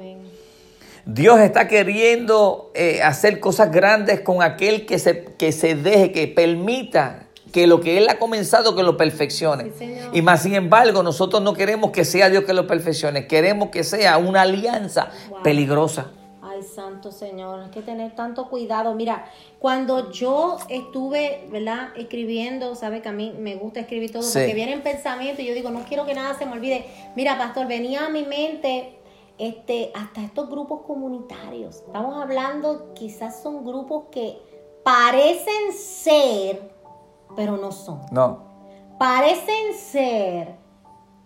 [1.06, 6.28] Dios está queriendo eh, hacer cosas grandes con aquel que se, que se deje, que
[6.28, 9.70] permita que lo que Él ha comenzado, que lo perfeccione.
[10.12, 13.84] y más sin embargo, nosotros no queremos que sea Dios que lo perfeccione, queremos que
[13.84, 15.10] sea una alianza
[15.42, 16.10] peligrosa.
[16.42, 18.94] Ay, santo Señor, hay que tener tanto cuidado.
[18.94, 19.26] Mira,
[19.58, 21.88] cuando yo estuve, ¿verdad?
[21.96, 25.70] Escribiendo, sabe que a mí me gusta escribir todo, porque vienen pensamientos y yo digo,
[25.70, 26.86] no quiero que nada se me olvide.
[27.14, 28.98] Mira, pastor, venía a mi mente
[29.38, 31.76] este, hasta estos grupos comunitarios.
[31.76, 34.38] Estamos hablando, quizás son grupos que
[34.84, 36.72] parecen ser,
[37.36, 38.00] pero no son.
[38.10, 38.38] No.
[38.98, 40.56] Parecen ser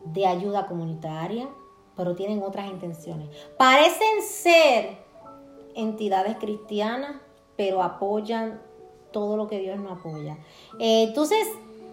[0.05, 1.49] de ayuda comunitaria,
[1.97, 3.29] pero tienen otras intenciones.
[3.59, 4.99] Parecen ser
[5.75, 7.17] entidades cristianas,
[7.57, 8.61] pero apoyan
[9.13, 10.39] todo lo que Dios no apoya.
[10.79, 11.47] Eh, entonces,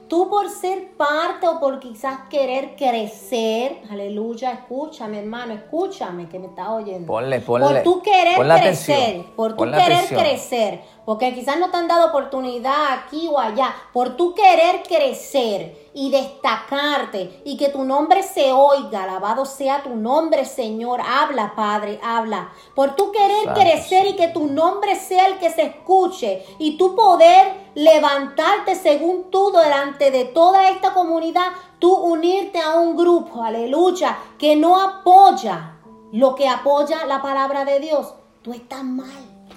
[0.07, 6.47] tú por ser parte o por quizás querer crecer, aleluya, escúchame hermano, escúchame que me
[6.47, 7.07] está oyendo.
[7.07, 7.67] Ponle, ponle.
[7.67, 12.93] Por tú querer crecer, por tú querer crecer, porque quizás no te han dado oportunidad
[12.93, 19.03] aquí o allá, por tú querer crecer y destacarte y que tu nombre se oiga,
[19.03, 20.99] alabado sea tu nombre, Señor.
[21.01, 22.49] Habla, Padre, habla.
[22.73, 26.95] Por tu querer crecer y que tu nombre sea el que se escuche y tu
[26.95, 31.47] poder levantarte según tú delante de toda esta comunidad,
[31.79, 35.77] tú unirte a un grupo, aleluya, que no apoya
[36.11, 39.07] lo que apoya la palabra de Dios, tú estás mal.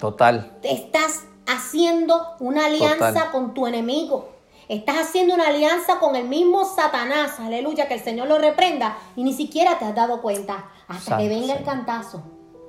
[0.01, 0.59] Total.
[0.63, 4.29] Estás haciendo una alianza con tu enemigo.
[4.69, 9.25] Estás haciendo una alianza con el mismo Satanás, aleluya, que el Señor lo reprenda y
[9.25, 12.23] ni siquiera te has dado cuenta hasta que venga el cantazo.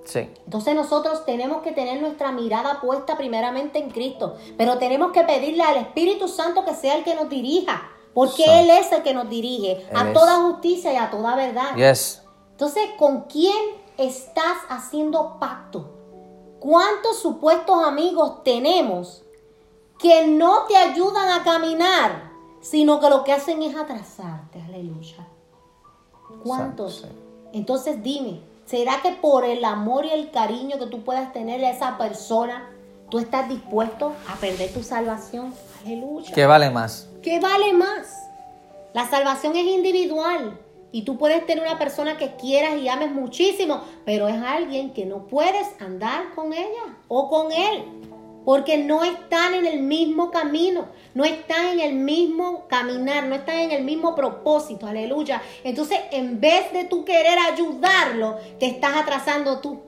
[0.05, 0.29] Sí.
[0.45, 5.61] Entonces nosotros tenemos que tener nuestra mirada puesta primeramente en Cristo, pero tenemos que pedirle
[5.61, 9.29] al Espíritu Santo que sea el que nos dirija, porque Él es el que nos
[9.29, 11.75] dirige a toda justicia y a toda verdad.
[11.75, 12.23] Yes.
[12.51, 13.55] Entonces, ¿con quién
[13.97, 15.98] estás haciendo pacto?
[16.59, 19.23] ¿Cuántos supuestos amigos tenemos
[19.97, 24.61] que no te ayudan a caminar, sino que lo que hacen es atrasarte?
[24.61, 25.27] Aleluya.
[26.43, 27.05] ¿Cuántos?
[27.53, 31.71] Entonces dime, ¿será que por el amor y el cariño que tú puedas tener a
[31.71, 32.69] esa persona,
[33.09, 35.53] tú estás dispuesto a perder tu salvación?
[35.83, 36.31] Aleluya.
[36.33, 37.07] ¿Qué vale más?
[37.23, 38.07] ¿Qué vale más?
[38.93, 40.59] La salvación es individual.
[40.91, 45.05] Y tú puedes tener una persona que quieras y ames muchísimo, pero es alguien que
[45.05, 47.83] no puedes andar con ella o con él,
[48.43, 53.59] porque no están en el mismo camino, no están en el mismo caminar, no están
[53.59, 55.43] en el mismo propósito, aleluya.
[55.63, 59.81] Entonces, en vez de tú querer ayudarlo, te estás atrasando tú,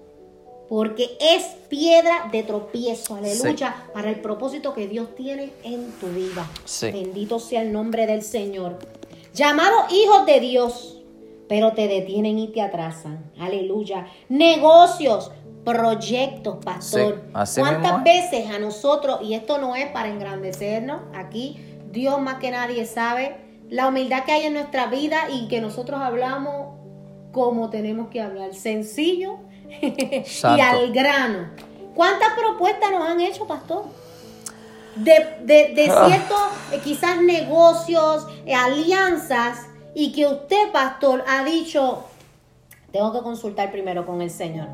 [0.70, 6.48] porque es piedra de tropiezo, aleluya, para el propósito que Dios tiene en tu vida.
[6.82, 9.01] Bendito sea el nombre del Señor
[9.34, 11.02] llamados hijos de Dios,
[11.48, 13.32] pero te detienen y te atrasan.
[13.40, 14.08] Aleluya.
[14.30, 15.32] Negocios,
[15.64, 17.24] proyectos, pastor.
[17.32, 21.60] ¿Cuántas veces a nosotros, y esto no es para engrandecernos, aquí
[21.92, 23.36] Dios más que nadie sabe
[23.70, 26.78] la humildad que hay en nuestra vida y que nosotros hablamos
[27.32, 29.38] como tenemos que hablar, sencillo
[29.82, 31.50] y al grano.
[31.96, 33.86] ¿Cuántas propuestas nos han hecho, pastor?
[34.96, 36.08] De, de, de ah.
[36.08, 42.06] ciertos eh, quizás negocios, eh, alianzas, y que usted, pastor, ha dicho,
[42.92, 44.68] tengo que consultar primero con el Señor.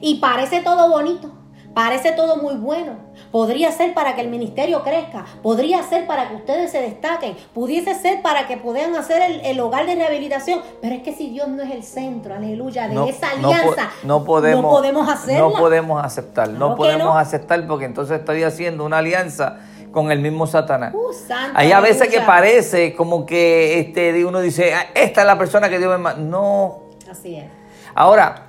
[0.00, 1.32] Y parece todo bonito,
[1.74, 2.92] parece todo muy bueno.
[3.30, 7.94] Podría ser para que el ministerio crezca, podría ser para que ustedes se destaquen, pudiese
[7.94, 11.62] ser para que puedan hacer el, hogar de rehabilitación, pero es que si Dios no
[11.62, 15.40] es el centro, aleluya, de esa alianza, no, podemos, no podemos hacerla.
[15.40, 19.60] No podemos aceptar, no podemos aceptar porque entonces estoy haciendo una alianza
[19.92, 20.94] con el mismo Satanás.
[20.94, 21.12] Uh,
[21.54, 25.68] Hay a veces que parece como que este, uno dice, ah, esta es la persona
[25.68, 26.20] que Dios me manda.
[26.20, 26.80] No.
[27.10, 27.46] Así es.
[27.94, 28.46] Ahora,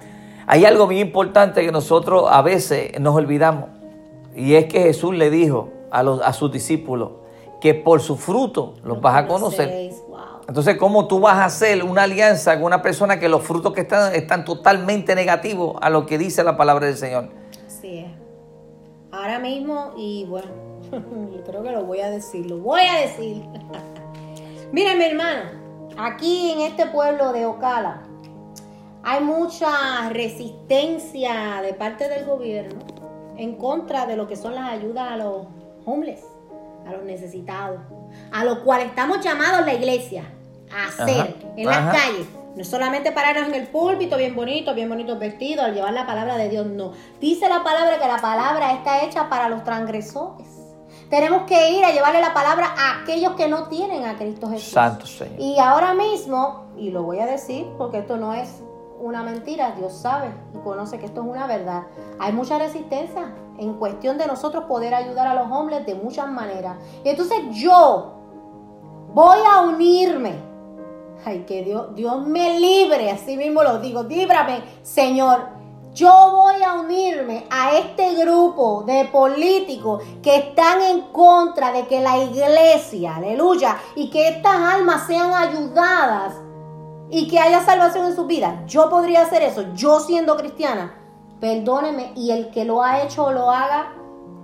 [0.52, 3.70] hay algo bien importante que nosotros a veces nos olvidamos.
[4.36, 7.12] Y es que Jesús le dijo a, los, a sus discípulos
[7.62, 9.92] que por su fruto los vas a conocer.
[10.50, 13.80] Entonces, ¿cómo tú vas a hacer una alianza con una persona que los frutos que
[13.80, 17.30] están están totalmente negativos a lo que dice la palabra del Señor?
[17.66, 18.12] Así es.
[19.10, 20.52] Ahora mismo, y bueno,
[20.92, 23.42] yo creo que lo voy a decir, lo voy a decir.
[24.74, 25.44] Miren, mi hermano,
[25.98, 28.11] aquí en este pueblo de Ocala
[29.04, 32.80] hay mucha resistencia de parte del gobierno
[33.38, 35.48] en contra de lo que son las ayudas a los
[35.86, 36.24] homeless,
[36.88, 37.80] a los necesitados,
[38.32, 40.24] a lo cual estamos llamados la iglesia
[40.74, 42.28] a hacer en las calles.
[42.56, 46.36] No solamente pararnos en el púlpito bien bonito, bien bonito vestido, al llevar la palabra
[46.36, 46.92] de Dios, no.
[47.20, 50.48] Dice la palabra que la palabra está hecha para los transgresores.
[51.10, 54.74] Tenemos que ir a llevarle la palabra a aquellos que no tienen a Cristo Jesús.
[54.74, 55.40] Santo Señor.
[55.40, 58.62] Y ahora mismo, y lo voy a decir porque esto no es
[59.02, 61.84] una mentira, Dios sabe y conoce que esto es una verdad.
[62.20, 66.78] Hay mucha resistencia en cuestión de nosotros poder ayudar a los hombres de muchas maneras.
[67.04, 68.14] Y entonces yo
[69.14, 70.36] voy a unirme.
[71.26, 75.62] Ay, que Dios, Dios me libre, así mismo lo digo, líbrame, Señor
[75.94, 82.00] yo voy a unirme a este grupo de políticos que están en contra de que
[82.00, 86.36] la iglesia, aleluya, y que estas almas sean ayudadas
[87.12, 88.64] y que haya salvación en su vida.
[88.66, 90.96] Yo podría hacer eso, yo siendo cristiana.
[91.40, 93.94] Perdóneme, y el que lo ha hecho o lo haga,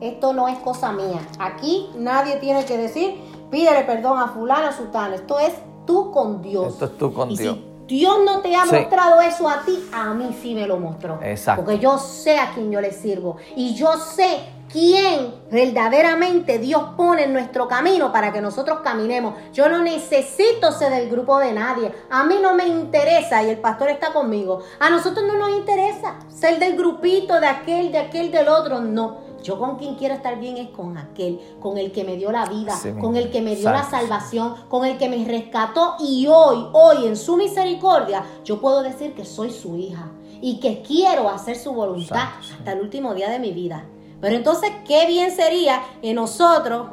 [0.01, 1.25] esto no es cosa mía.
[1.39, 5.15] Aquí nadie tiene que decir, pídele perdón a fulano, a sultano.
[5.15, 5.53] Esto es
[5.85, 6.73] tú con Dios.
[6.73, 7.57] Esto es tú con Dios.
[7.87, 11.19] Dios no te ha mostrado eso a ti, a mí sí me lo mostró.
[11.23, 11.63] Exacto.
[11.63, 13.37] Porque yo sé a quién yo le sirvo.
[13.55, 19.35] Y yo sé quién verdaderamente Dios pone en nuestro camino para que nosotros caminemos.
[19.53, 21.93] Yo no necesito ser del grupo de nadie.
[22.09, 24.61] A mí no me interesa, y el pastor está conmigo.
[24.79, 28.81] A nosotros no nos interesa ser del grupito, de aquel, de aquel, del otro.
[28.81, 29.26] No.
[29.43, 32.45] Yo con quien quiero estar bien es con aquel, con el que me dio la
[32.45, 35.95] vida, con el que me dio la salvación, con el que me rescató.
[35.99, 40.11] Y hoy, hoy en su misericordia, yo puedo decir que soy su hija
[40.41, 43.85] y que quiero hacer su voluntad hasta el último día de mi vida.
[44.19, 46.87] Pero entonces, qué bien sería en nosotros,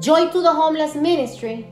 [0.00, 1.66] Joy to the Homeless Ministry,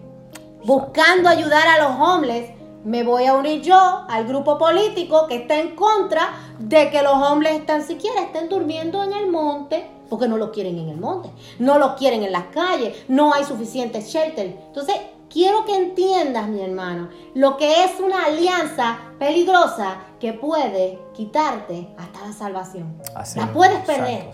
[0.64, 2.50] buscando ayudar a los hombres,
[2.84, 7.14] me voy a unir yo al grupo político que está en contra de que los
[7.14, 11.30] hombres tan siquiera estén durmiendo en el monte, porque no los quieren en el monte,
[11.58, 14.58] no los quieren en las calles, no hay suficiente shelter.
[14.66, 14.96] Entonces,
[15.30, 22.26] quiero que entiendas, mi hermano, lo que es una alianza peligrosa que puede quitarte hasta
[22.26, 23.00] la salvación.
[23.36, 24.30] la puedes perder.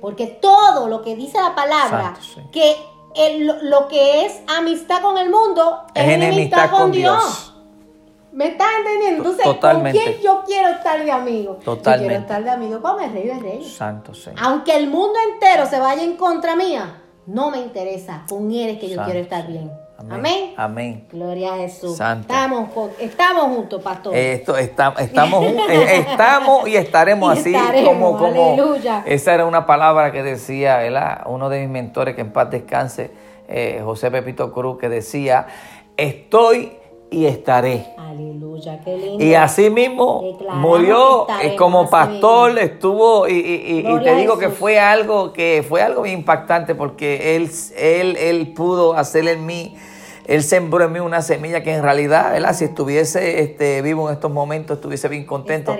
[0.00, 2.14] Porque todo lo que dice la palabra,
[2.52, 2.76] que
[3.62, 7.55] lo que es amistad con el mundo es, enemistad, con, Dios.
[8.36, 9.22] ¿Me estás entendiendo?
[9.22, 9.98] Entonces, Totalmente.
[9.98, 11.54] ¿con quién yo quiero estar de amigo?
[11.64, 11.90] Totalmente.
[11.90, 13.72] Yo quiero estar de amigo con el rey de reyes.
[13.72, 14.38] Santo Señor.
[14.42, 18.24] Aunque el mundo entero se vaya en contra mía, no me interesa.
[18.28, 19.72] Con él es que yo quiero estar bien.
[20.10, 20.52] Amén.
[20.58, 21.08] Amén.
[21.10, 21.92] Gloria a Jesús.
[21.92, 22.68] Estamos,
[22.98, 24.14] estamos juntos, pastor.
[24.14, 27.54] Esto, estamos, eh, estamos y estaremos así
[27.86, 28.56] como, como
[29.06, 31.22] esa era una palabra que decía, ¿verdad?
[31.24, 33.10] Uno de mis mentores que en paz descanse,
[33.48, 35.46] eh, José Pepito Cruz, que decía,
[35.96, 36.76] estoy
[37.10, 37.86] y estaré.
[37.96, 39.24] Aleluya, qué lindo.
[39.24, 40.22] Y así mismo
[40.54, 46.74] murió eh, como pastor, estuvo y, te digo que fue algo que fue algo impactante
[46.74, 49.76] porque él, él, él pudo hacer en mí,
[50.26, 52.54] él sembró en mí una semilla que en realidad, ¿verdad?
[52.54, 55.76] si estuviese este, vivo en estos momentos, estuviese bien contento.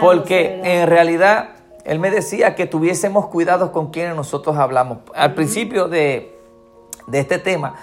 [0.00, 1.50] Porque en realidad
[1.84, 4.98] él me decía que tuviésemos cuidado con quienes nosotros hablamos.
[5.14, 6.38] Al principio de,
[7.06, 7.74] de este tema,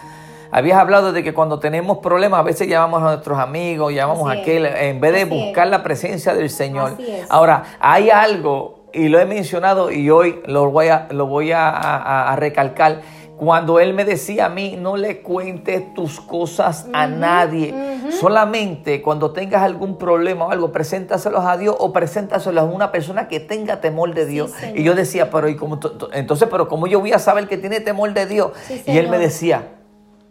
[0.51, 4.33] Habías hablado de que cuando tenemos problemas a veces llamamos a nuestros amigos, llamamos a
[4.33, 6.97] aquel, en vez de buscar la presencia del Señor.
[7.29, 12.35] Ahora, hay algo, y lo he mencionado y hoy lo voy a, lo voy a,
[12.37, 13.01] recalcar,
[13.37, 17.73] cuando él me decía a mí, no le cuentes tus cosas a nadie.
[18.19, 23.27] Solamente cuando tengas algún problema o algo, preséntaselos a Dios o preséntaselos a una persona
[23.27, 24.51] que tenga temor de Dios.
[24.73, 25.79] y yo decía, pero ¿y cómo
[26.13, 28.53] entonces, pero ¿cómo yo voy a saber que tiene temor de Dios?
[28.87, 29.76] y él me decía,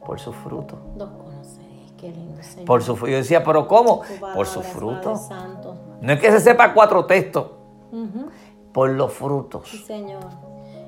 [0.06, 0.78] por su fruto.
[2.64, 4.02] Por su Yo decía, pero ¿cómo?
[4.34, 5.20] Por su fruto.
[6.00, 7.50] No es que se sepa cuatro textos.
[8.72, 9.68] Por los frutos.
[9.68, 10.22] Sí, Señor.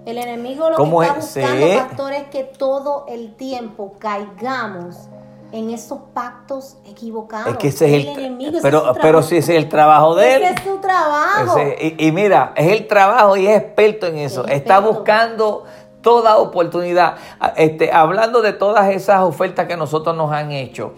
[0.07, 5.09] El enemigo lo que está buscando, pastor, es que todo el tiempo caigamos
[5.53, 7.49] en esos pactos equivocados.
[7.49, 10.43] Es que ese es el, enemigo, pero, pero si ese es el trabajo de él.
[10.45, 11.59] Ese es su trabajo.
[11.81, 14.47] y, mira, es el trabajo y es experto en eso.
[14.47, 15.65] Está buscando
[16.03, 17.17] toda oportunidad.
[17.57, 20.95] Este, hablando de todas esas ofertas que nosotros nos han hecho.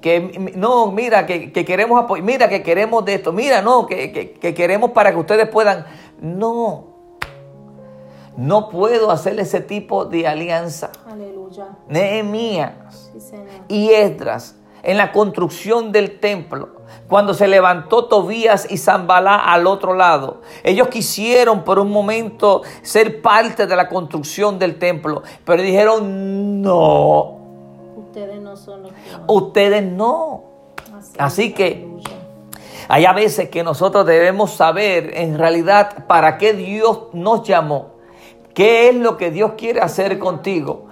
[0.00, 4.92] Que no, mira, que, queremos apoyar, mira, que queremos de esto, mira, no, que, queremos
[4.92, 5.86] para que ustedes puedan.
[6.20, 6.86] No,
[8.36, 10.92] no puedo hacer ese tipo de alianza.
[11.10, 11.66] Aleluya.
[11.88, 13.12] Nehemías
[13.66, 14.54] y Esdras
[14.88, 16.70] en la construcción del templo
[17.08, 20.40] cuando se levantó Tobías y Zambalá al otro lado.
[20.64, 27.36] Ellos quisieron por un momento ser parte de la construcción del templo, pero dijeron no.
[27.96, 30.44] Ustedes no son los que Ustedes no.
[31.18, 31.86] Así, que
[32.88, 37.96] hay a veces que nosotros debemos saber en realidad para qué Dios nos llamó,
[38.54, 40.86] qué es lo que Dios quiere hacer contigo.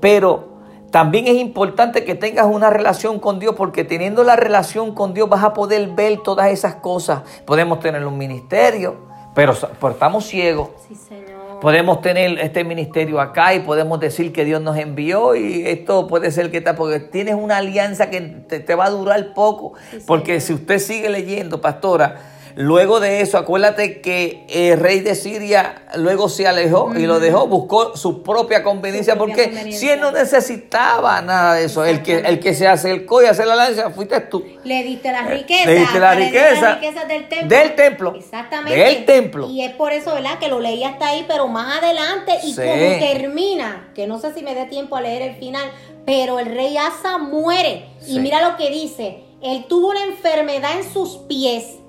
[0.00, 0.51] Pero
[0.92, 5.26] también es importante que tengas una relación con Dios porque teniendo la relación con Dios
[5.26, 7.22] vas a poder ver todas esas cosas.
[7.46, 8.98] Podemos tener un ministerio,
[9.34, 9.54] pero,
[9.90, 10.68] estamos ciegos.
[10.86, 11.60] Sí, Señor.
[11.62, 16.30] Podemos tener este ministerio acá y podemos decir que Dios nos envió y esto puede
[16.30, 19.72] ser que está, porque tienes una alianza que te, va a durar poco.
[20.06, 22.18] porque si usted sigue leyendo, pastora,
[22.54, 27.46] Luego de eso, acuérdate que el rey de Siria luego se alejó y lo dejó,
[27.46, 32.40] buscó su propia conveniencia, porque si él no necesitaba nada de eso, el que, el
[32.40, 34.44] que se acercó y hace la lanza fuiste tú.
[34.64, 35.70] Le diste la riqueza.
[35.70, 36.78] Le diste la riqueza.
[37.08, 37.48] del templo.
[37.48, 38.14] Del templo.
[38.14, 38.78] Exactamente.
[38.78, 39.48] Del templo.
[39.48, 40.38] Y es por eso, ¿verdad?
[40.38, 44.42] Que lo leí hasta ahí, pero más adelante y como termina, que no sé si
[44.42, 45.70] me dé tiempo a leer el final,
[46.04, 47.86] pero el rey Asa muere.
[48.06, 49.24] Y mira lo que dice.
[49.42, 51.81] Él tuvo una enfermedad en sus pies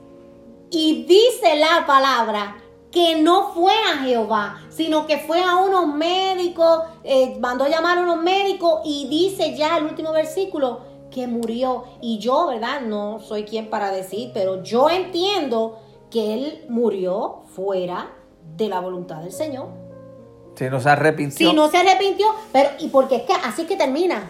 [0.74, 2.58] y dice la palabra
[2.92, 8.02] que no fue a Jehová, sino que fue a unos médicos, eh, mandó llamar a
[8.02, 11.86] unos médicos y dice ya el último versículo que murió.
[12.02, 12.82] Y yo, ¿verdad?
[12.82, 18.12] No soy quien para decir, pero yo entiendo que él murió fuera
[18.56, 19.70] de la voluntad del Señor.
[20.56, 21.50] Si no se arrepintió.
[21.50, 24.30] Si no se arrepintió, pero y porque es que así que termina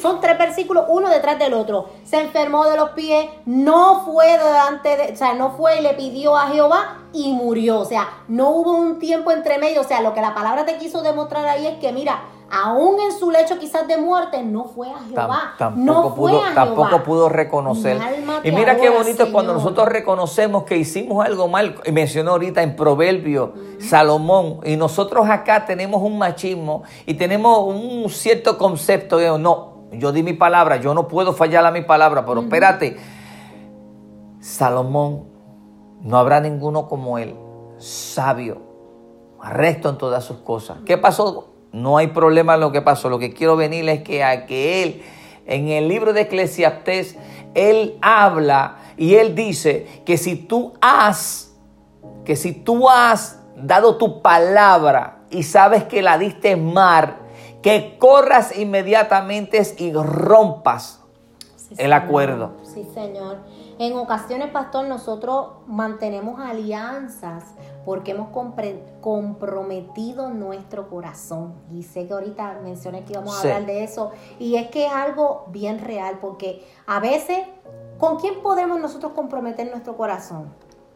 [0.00, 1.90] son tres versículos uno detrás del otro.
[2.04, 5.94] Se enfermó de los pies, no fue delante de, o sea, no fue y le
[5.94, 7.80] pidió a Jehová y murió.
[7.80, 9.80] O sea, no hubo un tiempo entre medio.
[9.80, 12.20] O sea, lo que la palabra te quiso demostrar ahí es que, mira,
[12.50, 15.54] aún en su lecho quizás de muerte, no fue a Jehová.
[15.58, 17.98] tampoco, no fue pudo, tampoco pudo reconocer.
[18.42, 21.80] Y mira qué bonito es cuando nosotros reconocemos que hicimos algo mal.
[21.84, 24.60] Y mencionó ahorita en Proverbio Salomón.
[24.64, 30.22] Y nosotros acá tenemos un machismo y tenemos un cierto concepto de no yo di
[30.22, 32.98] mi palabra, yo no puedo fallar a mi palabra, pero espérate,
[34.40, 35.24] Salomón,
[36.02, 37.34] no habrá ninguno como él,
[37.78, 38.60] sabio,
[39.42, 40.78] recto en todas sus cosas.
[40.84, 41.48] ¿Qué pasó?
[41.72, 43.08] No hay problema en lo que pasó.
[43.08, 45.02] Lo que quiero venir es que a que él,
[45.46, 47.16] en el libro de Eclesiastés,
[47.54, 51.54] él habla y él dice que si tú has,
[52.24, 57.18] que si tú has dado tu palabra y sabes que la diste mar,
[57.62, 61.00] que corras inmediatamente y rompas
[61.76, 62.52] el acuerdo.
[62.62, 63.38] Sí, Señor.
[63.78, 67.44] En ocasiones, pastor, nosotros mantenemos alianzas
[67.88, 68.28] porque hemos
[69.00, 71.54] comprometido nuestro corazón.
[71.72, 74.10] Y sé que ahorita mencioné que íbamos a hablar de eso.
[74.38, 77.38] Y es que es algo bien real, porque a veces,
[77.96, 80.52] ¿con quién podemos nosotros comprometer nuestro corazón?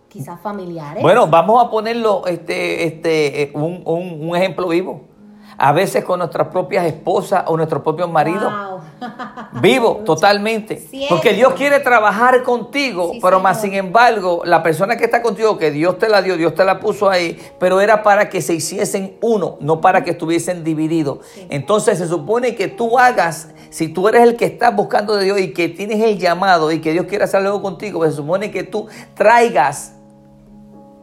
[0.08, 1.02] Quizás familiares.
[1.02, 5.11] Bueno, vamos a ponerlo, este, este, eh, un, un ejemplo vivo
[5.58, 8.52] a veces con nuestras propias esposas o nuestros propios maridos.
[9.60, 10.88] Vivo totalmente.
[11.08, 15.70] Porque Dios quiere trabajar contigo, pero más sin embargo, la persona que está contigo, que
[15.70, 19.16] Dios te la dio, Dios te la puso ahí, pero era para que se hiciesen
[19.20, 21.18] uno, no para que estuviesen divididos.
[21.48, 25.40] Entonces se supone que tú hagas, si tú eres el que estás buscando de Dios
[25.40, 28.50] y que tienes el llamado y que Dios quiere hacer algo contigo, pues se supone
[28.50, 29.94] que tú traigas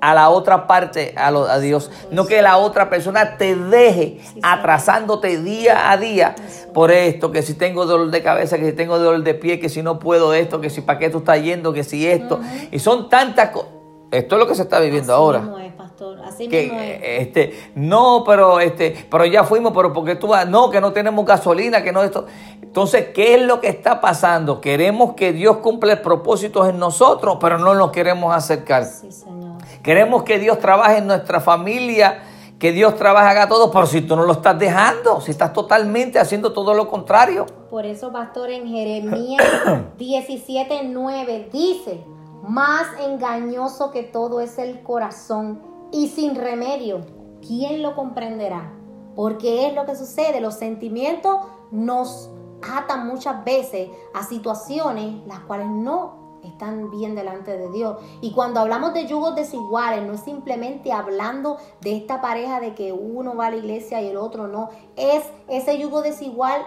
[0.02, 1.91] a la otra parte, a, a, Dios.
[2.12, 6.36] No que la otra persona te deje atrasándote día a día
[6.74, 9.70] por esto, que si tengo dolor de cabeza, que si tengo dolor de pie, que
[9.70, 12.39] si no puedo esto, que si para qué tú estás yendo, que si esto.
[12.72, 13.79] Y son tantas cosas.
[14.12, 15.43] Esto es lo que se está viviendo ahora.
[15.64, 16.20] es, pastor.
[16.26, 17.28] Así que, es.
[17.28, 21.26] Este, no, pero este, pero ya fuimos, pero porque tú vas, no, que no tenemos
[21.26, 22.26] gasolina, que no esto.
[22.62, 24.62] Entonces, ¿qué es lo que está pasando?
[24.62, 28.86] Queremos que Dios cumpla propósitos en nosotros, pero no nos queremos acercar.
[28.86, 29.57] Sí, Señor.
[29.84, 32.22] Queremos que Dios trabaje en nuestra familia,
[32.60, 36.20] que Dios trabaje haga todo, pero si tú no lo estás dejando, si estás totalmente
[36.20, 37.45] haciendo todo lo contrario.
[37.70, 39.43] Por eso, pastor, en Jeremías
[39.97, 42.03] 17:9 dice,
[42.50, 47.02] más engañoso que todo es el corazón y sin remedio,
[47.45, 48.74] ¿quién lo comprenderá?
[49.16, 51.38] Porque es lo que sucede, los sentimientos
[51.72, 52.32] nos
[52.62, 57.97] atan muchas veces a situaciones las cuales no están bien delante de Dios.
[58.22, 62.91] Y cuando hablamos de yugos desiguales, no es simplemente hablando de esta pareja de que
[62.93, 64.70] uno va a la iglesia y el otro no.
[64.95, 66.66] Es ese yugo desigual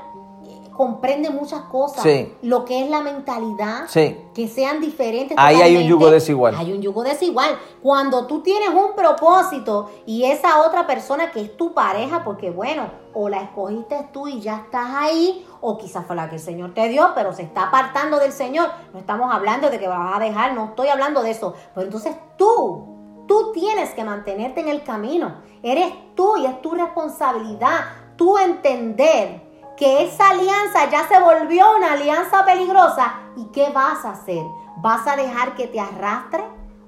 [0.72, 2.04] comprende muchas cosas.
[2.42, 3.88] Lo que es la mentalidad,
[4.34, 5.36] que sean diferentes.
[5.38, 6.54] Ahí hay un yugo desigual.
[6.56, 7.58] Hay un yugo desigual.
[7.82, 12.90] Cuando tú tienes un propósito y esa otra persona que es tu pareja, porque bueno,
[13.14, 16.74] o la escogiste tú y ya estás ahí, o quizás fue la que el Señor
[16.74, 18.70] te dio, pero se está apartando del Señor.
[18.92, 21.54] No estamos hablando de que vas a dejar, no estoy hablando de eso.
[21.74, 25.36] Pero entonces tú, tú tienes que mantenerte en el camino.
[25.62, 27.80] Eres tú y es tu responsabilidad,
[28.16, 29.41] tú entender
[29.82, 33.14] que esa alianza ya se volvió una alianza peligrosa.
[33.36, 34.44] ¿Y qué vas a hacer?
[34.76, 36.44] ¿Vas a dejar que te arrastre?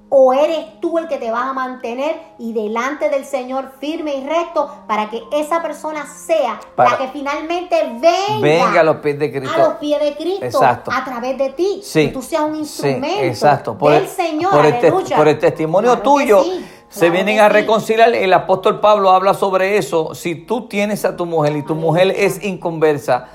[0.07, 4.25] ¿O eres tú el que te vas a mantener y delante del Señor firme y
[4.25, 9.55] recto para que esa persona sea la que finalmente venga, a los pies de Cristo,
[9.55, 11.81] a, los pies de Cristo a través de ti?
[11.91, 14.51] Que tú seas un instrumento del Señor.
[14.51, 16.45] Por el, por el testimonio tuyo.
[16.89, 18.13] Se vienen a reconciliar.
[18.13, 20.15] El apóstol Pablo habla sobre eso.
[20.15, 23.27] Si tú tienes a tu mujer y tu mujer es inconversa,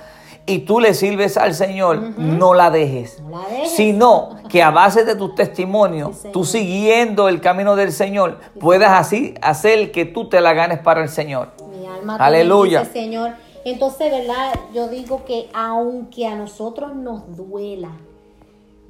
[0.46, 3.22] y tú le sirves al Señor, no, la dejes.
[3.66, 9.34] Sino que a base de tu testimonio, tú siguiendo el camino del Señor, puedas así
[9.42, 11.51] hacer que tú te la ganes para el Señor.
[11.70, 12.84] Mi alma Aleluya.
[12.84, 13.32] Señor.
[13.64, 14.55] Entonces, ¿verdad?
[14.74, 17.90] Yo digo que aunque a nosotros nos duela,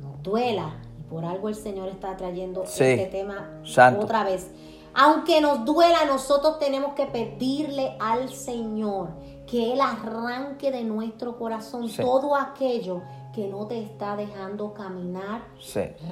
[0.00, 0.76] nos duela,
[1.10, 3.60] por algo el Señor está trayendo este tema
[3.98, 4.50] otra vez.
[4.94, 9.10] Aunque nos duela, nosotros tenemos que pedirle al Señor
[9.46, 13.02] que Él arranque de nuestro corazón todo aquello
[13.34, 15.42] que no te está dejando caminar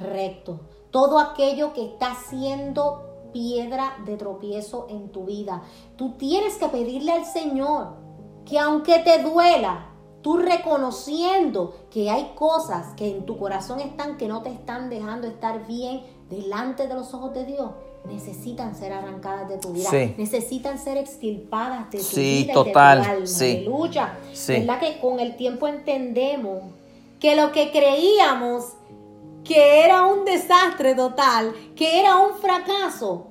[0.01, 0.59] recto.
[0.91, 5.61] Todo aquello que está siendo piedra de tropiezo en tu vida.
[5.95, 7.95] Tú tienes que pedirle al Señor
[8.45, 9.89] que aunque te duela,
[10.21, 15.27] tú reconociendo que hay cosas que en tu corazón están que no te están dejando
[15.27, 17.71] estar bien delante de los ojos de Dios,
[18.05, 23.05] necesitan ser arrancadas de tu vida, necesitan ser extirpadas de tu vida total, y de
[23.05, 23.27] tu alma.
[23.27, 23.57] Sí.
[23.57, 24.17] Aleluya.
[24.47, 26.63] ¿Verdad que con el tiempo entendemos
[27.19, 28.73] que lo que creíamos
[29.43, 33.27] que era un desastre total, que era un fracaso,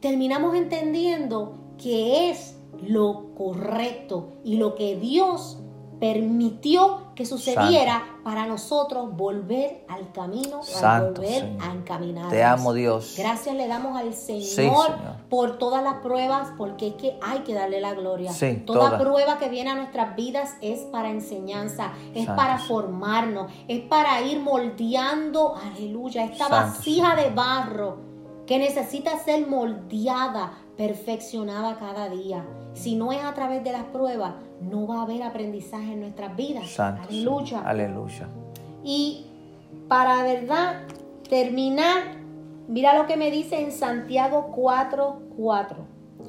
[0.00, 5.58] terminamos entendiendo que es lo correcto y lo que Dios
[5.98, 11.62] permitió que sucediera para nosotros volver al camino, Santo, volver Señor.
[11.62, 12.30] a encaminar.
[12.30, 13.14] Te amo, Dios.
[13.16, 14.90] Gracias le damos al Señor, Señor.
[15.30, 18.32] por todas las pruebas, porque es que hay que darle la gloria.
[18.32, 23.50] Sí, Toda prueba que viene a nuestras vidas es para enseñanza, es Santo, para formarnos,
[23.68, 27.98] es para ir moldeando, aleluya, esta vasija de barro
[28.46, 32.44] que necesita ser moldeada, perfeccionada cada día.
[32.76, 36.36] Si no es a través de las pruebas, no va a haber aprendizaje en nuestras
[36.36, 36.68] vidas.
[36.68, 37.08] Santo.
[37.08, 37.60] aleluya.
[37.60, 38.28] Aleluya.
[38.84, 39.26] Y
[39.88, 40.82] para verdad
[41.28, 42.02] terminar,
[42.68, 45.76] mira lo que me dice en Santiago 4:4.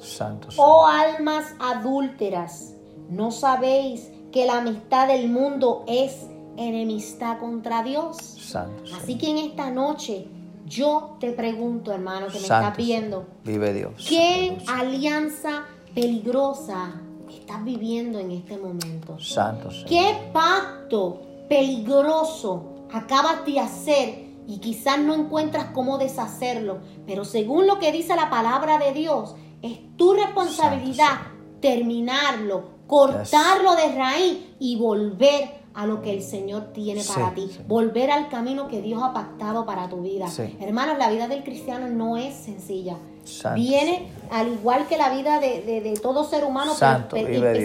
[0.00, 0.50] Santo.
[0.50, 0.66] Señor.
[0.66, 2.74] Oh almas adúlteras,
[3.10, 8.16] ¿no sabéis que la amistad del mundo es enemistad contra Dios?
[8.16, 8.84] Santo.
[8.96, 10.28] Así que en esta noche
[10.66, 14.06] yo te pregunto, hermano, que me Santo, estás viendo, Vive Dios.
[14.08, 15.64] ¿qué alianza
[15.94, 19.18] peligrosa estás viviendo en este momento?
[19.18, 19.70] Santo.
[19.70, 19.86] Señor.
[19.88, 26.78] ¿Qué pacto peligroso acabas de hacer y quizás no encuentras cómo deshacerlo?
[27.06, 31.18] Pero según lo que dice la palabra de Dios, es tu responsabilidad
[31.60, 37.48] terminarlo, cortarlo de raíz y volver a lo que el Señor tiene Sí, para ti,
[37.52, 37.60] sí.
[37.68, 40.26] volver al camino que Dios ha pactado para tu vida.
[40.28, 40.56] Sí.
[40.60, 42.96] Hermanos, la vida del cristiano no es sencilla.
[43.28, 43.60] Santo.
[43.60, 47.16] Viene al igual que la vida de, de- de todo ser humano, pero Santo,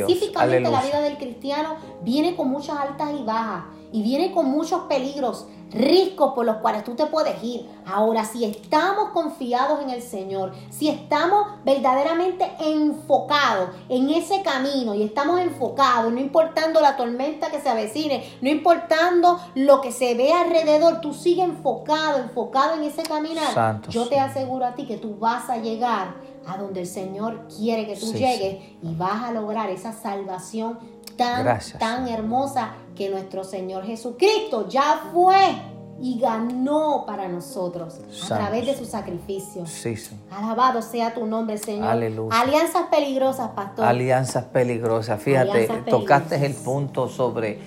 [0.03, 4.81] específicamente la vida del cristiano viene con muchas altas y bajas y viene con muchos
[4.83, 7.67] peligros, riscos por los cuales tú te puedes ir.
[7.85, 15.03] Ahora, si estamos confiados en el Señor, si estamos verdaderamente enfocados en ese camino y
[15.03, 20.31] estamos enfocados, no importando la tormenta que se avecine, no importando lo que se ve
[20.31, 23.53] alrededor, tú sigues enfocado, enfocado en ese caminar.
[23.53, 27.47] Santo Yo te aseguro a ti que tú vas a llegar a donde el Señor
[27.47, 30.77] quiere que tú Sí, llegues y vas a lograr esa salvación
[31.15, 35.55] tan, Gracias, tan hermosa que nuestro Señor Jesucristo ya fue
[36.01, 39.65] y ganó para nosotros a través de su sacrificio.
[39.65, 40.23] Sí, Señor.
[40.31, 41.87] Alabado sea tu nombre, Señor.
[41.87, 42.41] Aleluya.
[42.41, 43.85] Alianzas peligrosas, pastor.
[43.85, 45.21] Alianzas peligrosas.
[45.21, 47.59] Fíjate, Alianzas tocaste el punto sobre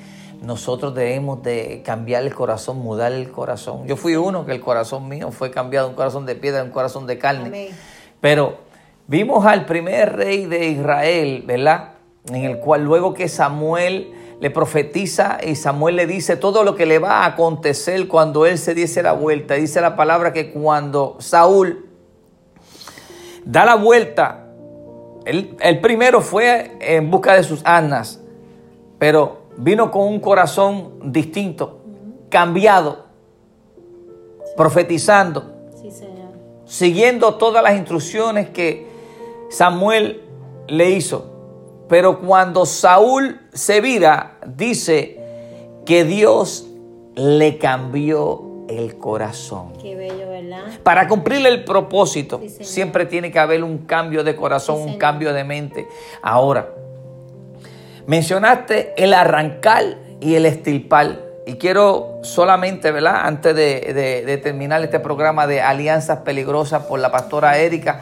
[0.42, 3.86] nosotros debemos de cambiar el corazón, mudar el corazón.
[3.86, 7.07] Yo fui uno que el corazón mío fue cambiado, un corazón de piedra, un corazón
[7.07, 7.47] de carne.
[7.47, 7.68] Amén.
[8.20, 8.59] Pero
[9.07, 11.95] vimos al primer rey de Israel, ¿verdad?
[12.28, 16.84] En el cual luego que Samuel le profetiza y Samuel le dice todo lo que
[16.86, 19.54] le va a acontecer cuando él se diese la vuelta.
[19.54, 21.88] Dice la palabra que cuando Saúl
[23.44, 24.46] da la vuelta,
[25.24, 28.20] él, él primero fue en busca de sus asnas,
[28.98, 31.80] pero vino con un corazón distinto,
[32.28, 33.06] cambiado,
[34.56, 36.32] profetizando Sí, Señor.
[36.66, 38.86] siguiendo todas las instrucciones que
[39.48, 40.22] Samuel
[40.68, 41.36] le hizo.
[41.89, 45.20] Pero cuando Saúl se vira, dice
[45.84, 46.66] que Dios
[47.14, 49.72] le cambió el corazón.
[49.80, 50.64] Qué bello, ¿verdad?
[50.82, 54.99] Para cumplir el propósito, Sí, siempre tiene que haber un cambio de corazón, Sí, un
[54.99, 55.87] cambio de mente.
[56.22, 56.70] Ahora,
[58.07, 59.84] mencionaste el arrancar
[60.20, 61.20] y el estilpar.
[61.47, 63.20] Y quiero solamente, ¿verdad?
[63.24, 68.01] Antes de, de- de terminar este programa de Alianzas Peligrosas por la pastora Erika,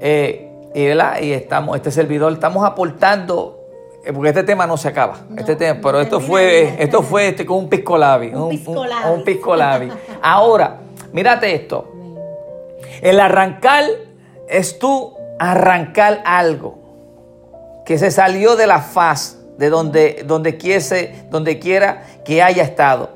[0.00, 1.20] eh, y, ¿verdad?
[1.20, 3.58] y estamos, este servidor, estamos aportando,
[4.04, 7.02] eh, porque este tema no se acaba, No, este tema, no pero esto fue, esto
[7.02, 9.12] fue este, con un pisco labi, Un pisco labi.
[9.12, 9.88] un pisco labi.
[10.22, 10.78] Ahora,
[11.12, 11.92] mírate esto.
[13.00, 13.84] El arrancar
[14.48, 16.78] es tú arrancar algo
[17.86, 23.10] que se salió de la faz de donde, donde, quiese, donde quiera que haya estado.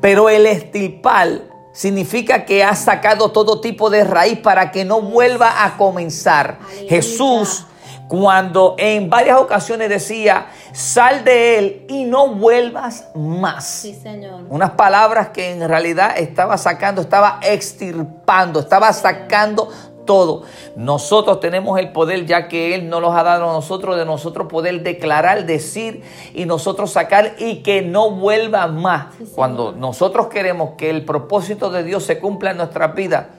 [0.00, 1.28] Pero el estilpar
[1.76, 6.58] significa que ha sacado todo tipo de raíz para que no vuelva a comenzar.
[6.88, 7.66] Jesús,
[8.08, 13.66] cuando en varias ocasiones decía, sal de él y no vuelvas más.
[13.66, 14.46] Sí, Señor.
[14.48, 19.70] Unas palabras que en realidad estaba sacando, estaba extirpando, estaba sacando
[20.06, 20.42] todo.
[20.76, 24.48] Nosotros tenemos el poder, ya que Él nos los ha dado a nosotros, de nosotros
[24.48, 26.02] poder declarar, decir
[26.34, 29.14] y nosotros sacar y que no vuelva más.
[29.18, 29.32] Sí.
[29.34, 33.30] Cuando nosotros queremos que el propósito de Dios se cumpla en nuestra vida,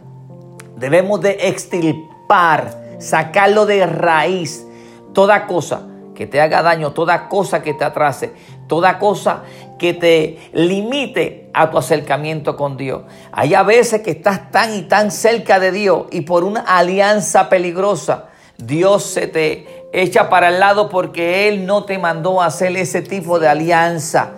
[0.75, 4.67] debemos de extirpar, sacarlo de raíz,
[5.13, 5.81] toda cosa
[6.13, 8.33] que te haga daño, toda cosa que te atrase,
[8.67, 9.43] toda cosa
[9.77, 13.03] que te limite a tu acercamiento con Dios.
[13.31, 17.49] Hay a veces que estás tan y tan cerca de Dios y por una alianza
[17.49, 22.75] peligrosa, Dios se te echa para el lado porque Él no te mandó a hacer
[22.75, 24.33] ese tipo de alianza.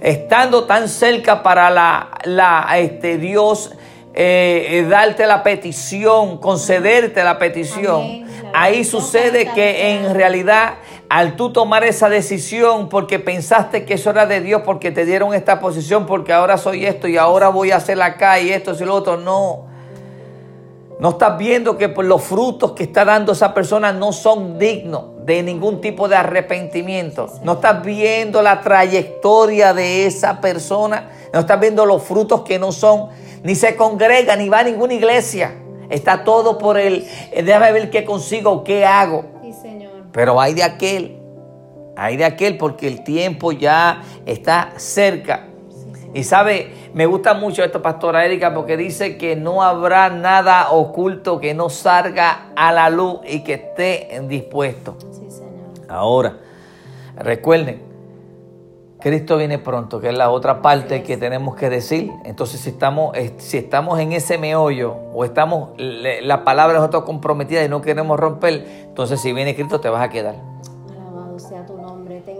[0.00, 0.16] Es.
[0.16, 3.72] Estando tan cerca para la, la, este, Dios
[4.18, 8.02] eh, eh, darte la petición, concederte la petición.
[8.02, 8.26] Amén.
[8.54, 10.76] Ahí sucede que en realidad
[11.08, 15.34] al tú tomar esa decisión porque pensaste que eso era de Dios, porque te dieron
[15.34, 18.84] esta posición, porque ahora soy esto y ahora voy a hacer acá y esto y
[18.84, 19.66] lo otro, no.
[20.98, 25.42] No estás viendo que los frutos que está dando esa persona no son dignos de
[25.42, 27.28] ningún tipo de arrepentimiento.
[27.42, 31.10] No estás viendo la trayectoria de esa persona.
[31.34, 33.08] No estás viendo los frutos que no son,
[33.42, 35.52] ni se congrega, ni va a ninguna iglesia.
[35.90, 39.35] Está todo por el, eh, déjame ver qué consigo, qué hago.
[40.16, 41.18] Pero hay de aquel,
[41.94, 45.48] hay de aquel porque el tiempo ya está cerca.
[46.14, 51.38] Y sabe, me gusta mucho esto, Pastora Erika, porque dice que no habrá nada oculto
[51.38, 54.96] que no salga a la luz y que esté dispuesto.
[55.12, 55.90] Sí, Señor.
[55.90, 56.38] Ahora,
[57.18, 57.82] recuerden,
[59.06, 62.10] Cristo viene pronto, que es la otra parte que tenemos que decir.
[62.24, 67.02] Entonces, si estamos, eh, si estamos en ese meollo o estamos, la palabra es otra
[67.02, 70.34] comprometida y no queremos romper, entonces si viene Cristo te vas a quedar.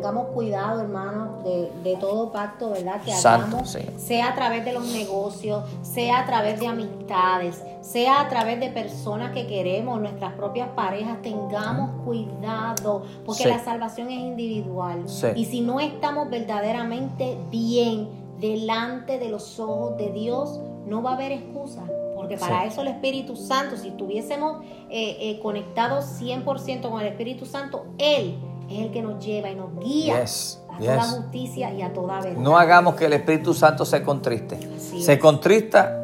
[0.07, 3.03] Tengamos cuidado, hermanos, de, de todo pacto, ¿verdad?
[3.03, 3.81] Que Santo, hagamos, sí.
[3.97, 8.69] sea a través de los negocios, sea a través de amistades, sea a través de
[8.69, 11.21] personas que queremos, nuestras propias parejas.
[11.23, 13.49] Tengamos cuidado, porque Sí.
[13.49, 15.09] la salvación es individual.
[15.09, 15.27] Sí.
[15.35, 21.15] Y si no estamos verdaderamente bien delante de los ojos de Dios, no va a
[21.15, 21.83] haber excusa.
[22.15, 22.69] Porque para Sí.
[22.69, 28.37] eso el Espíritu Santo, si estuviésemos eh, eh, conectados 100% con el Espíritu Santo, Él
[28.69, 32.21] es el que nos lleva y nos guía Yes, a toda justicia y a toda
[32.21, 32.41] verdad.
[32.41, 34.57] No hagamos que el Espíritu Santo se contriste.
[34.77, 35.19] Así Se es.
[35.19, 36.03] contrista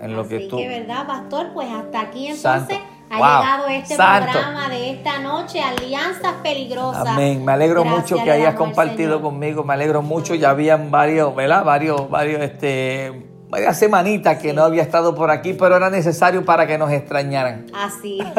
[0.00, 0.56] en lo Así que tú...
[0.58, 2.74] verdad, pastor, pues hasta aquí Santo.
[2.74, 3.26] entonces ha Wow.
[3.42, 4.32] llegado este Santo.
[4.32, 7.06] programa de esta noche, Alianzas Peligrosas.
[7.06, 7.42] Amén.
[7.44, 9.62] Me alegro Gracias mucho que hayas compartido conmigo.
[9.64, 10.34] Me alegro mucho.
[10.34, 11.64] Ya habían varios, ¿verdad?
[11.64, 16.66] Varios, varios, este, varias semanitas que no había estado por aquí, pero era necesario para
[16.66, 17.66] que nos extrañaran.
[17.74, 18.18] Así.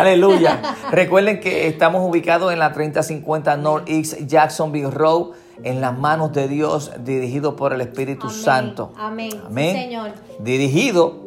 [0.00, 0.60] Aleluya.
[0.90, 5.32] Recuerden que estamos ubicados en la 3050 Northeast Jacksonville Road,
[5.62, 8.42] en las manos de Dios, dirigido por el Espíritu Amén.
[8.42, 8.92] Santo.
[8.96, 9.30] Amén.
[9.30, 9.76] Sí, Amén.
[9.76, 10.10] Señor.
[10.38, 11.20] Dirigido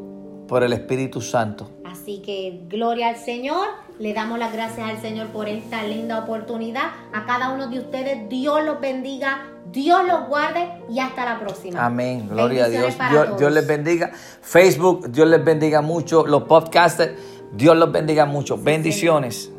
[0.47, 1.69] por el Espíritu Santo.
[1.85, 3.67] Así que gloria al Señor.
[3.99, 6.91] Le damos las gracias al Señor por esta linda oportunidad.
[7.13, 11.85] A cada uno de ustedes, Dios los bendiga, Dios los guarde y hasta la próxima.
[11.85, 12.27] Amén.
[12.27, 12.95] Gloria a Dios.
[13.11, 13.37] Dios.
[13.37, 14.11] Dios les bendiga.
[14.41, 16.25] Facebook, Dios les bendiga mucho.
[16.25, 17.13] Los podcasters,
[17.55, 18.57] Dios los bendiga mucho.
[18.57, 19.52] Bendiciones.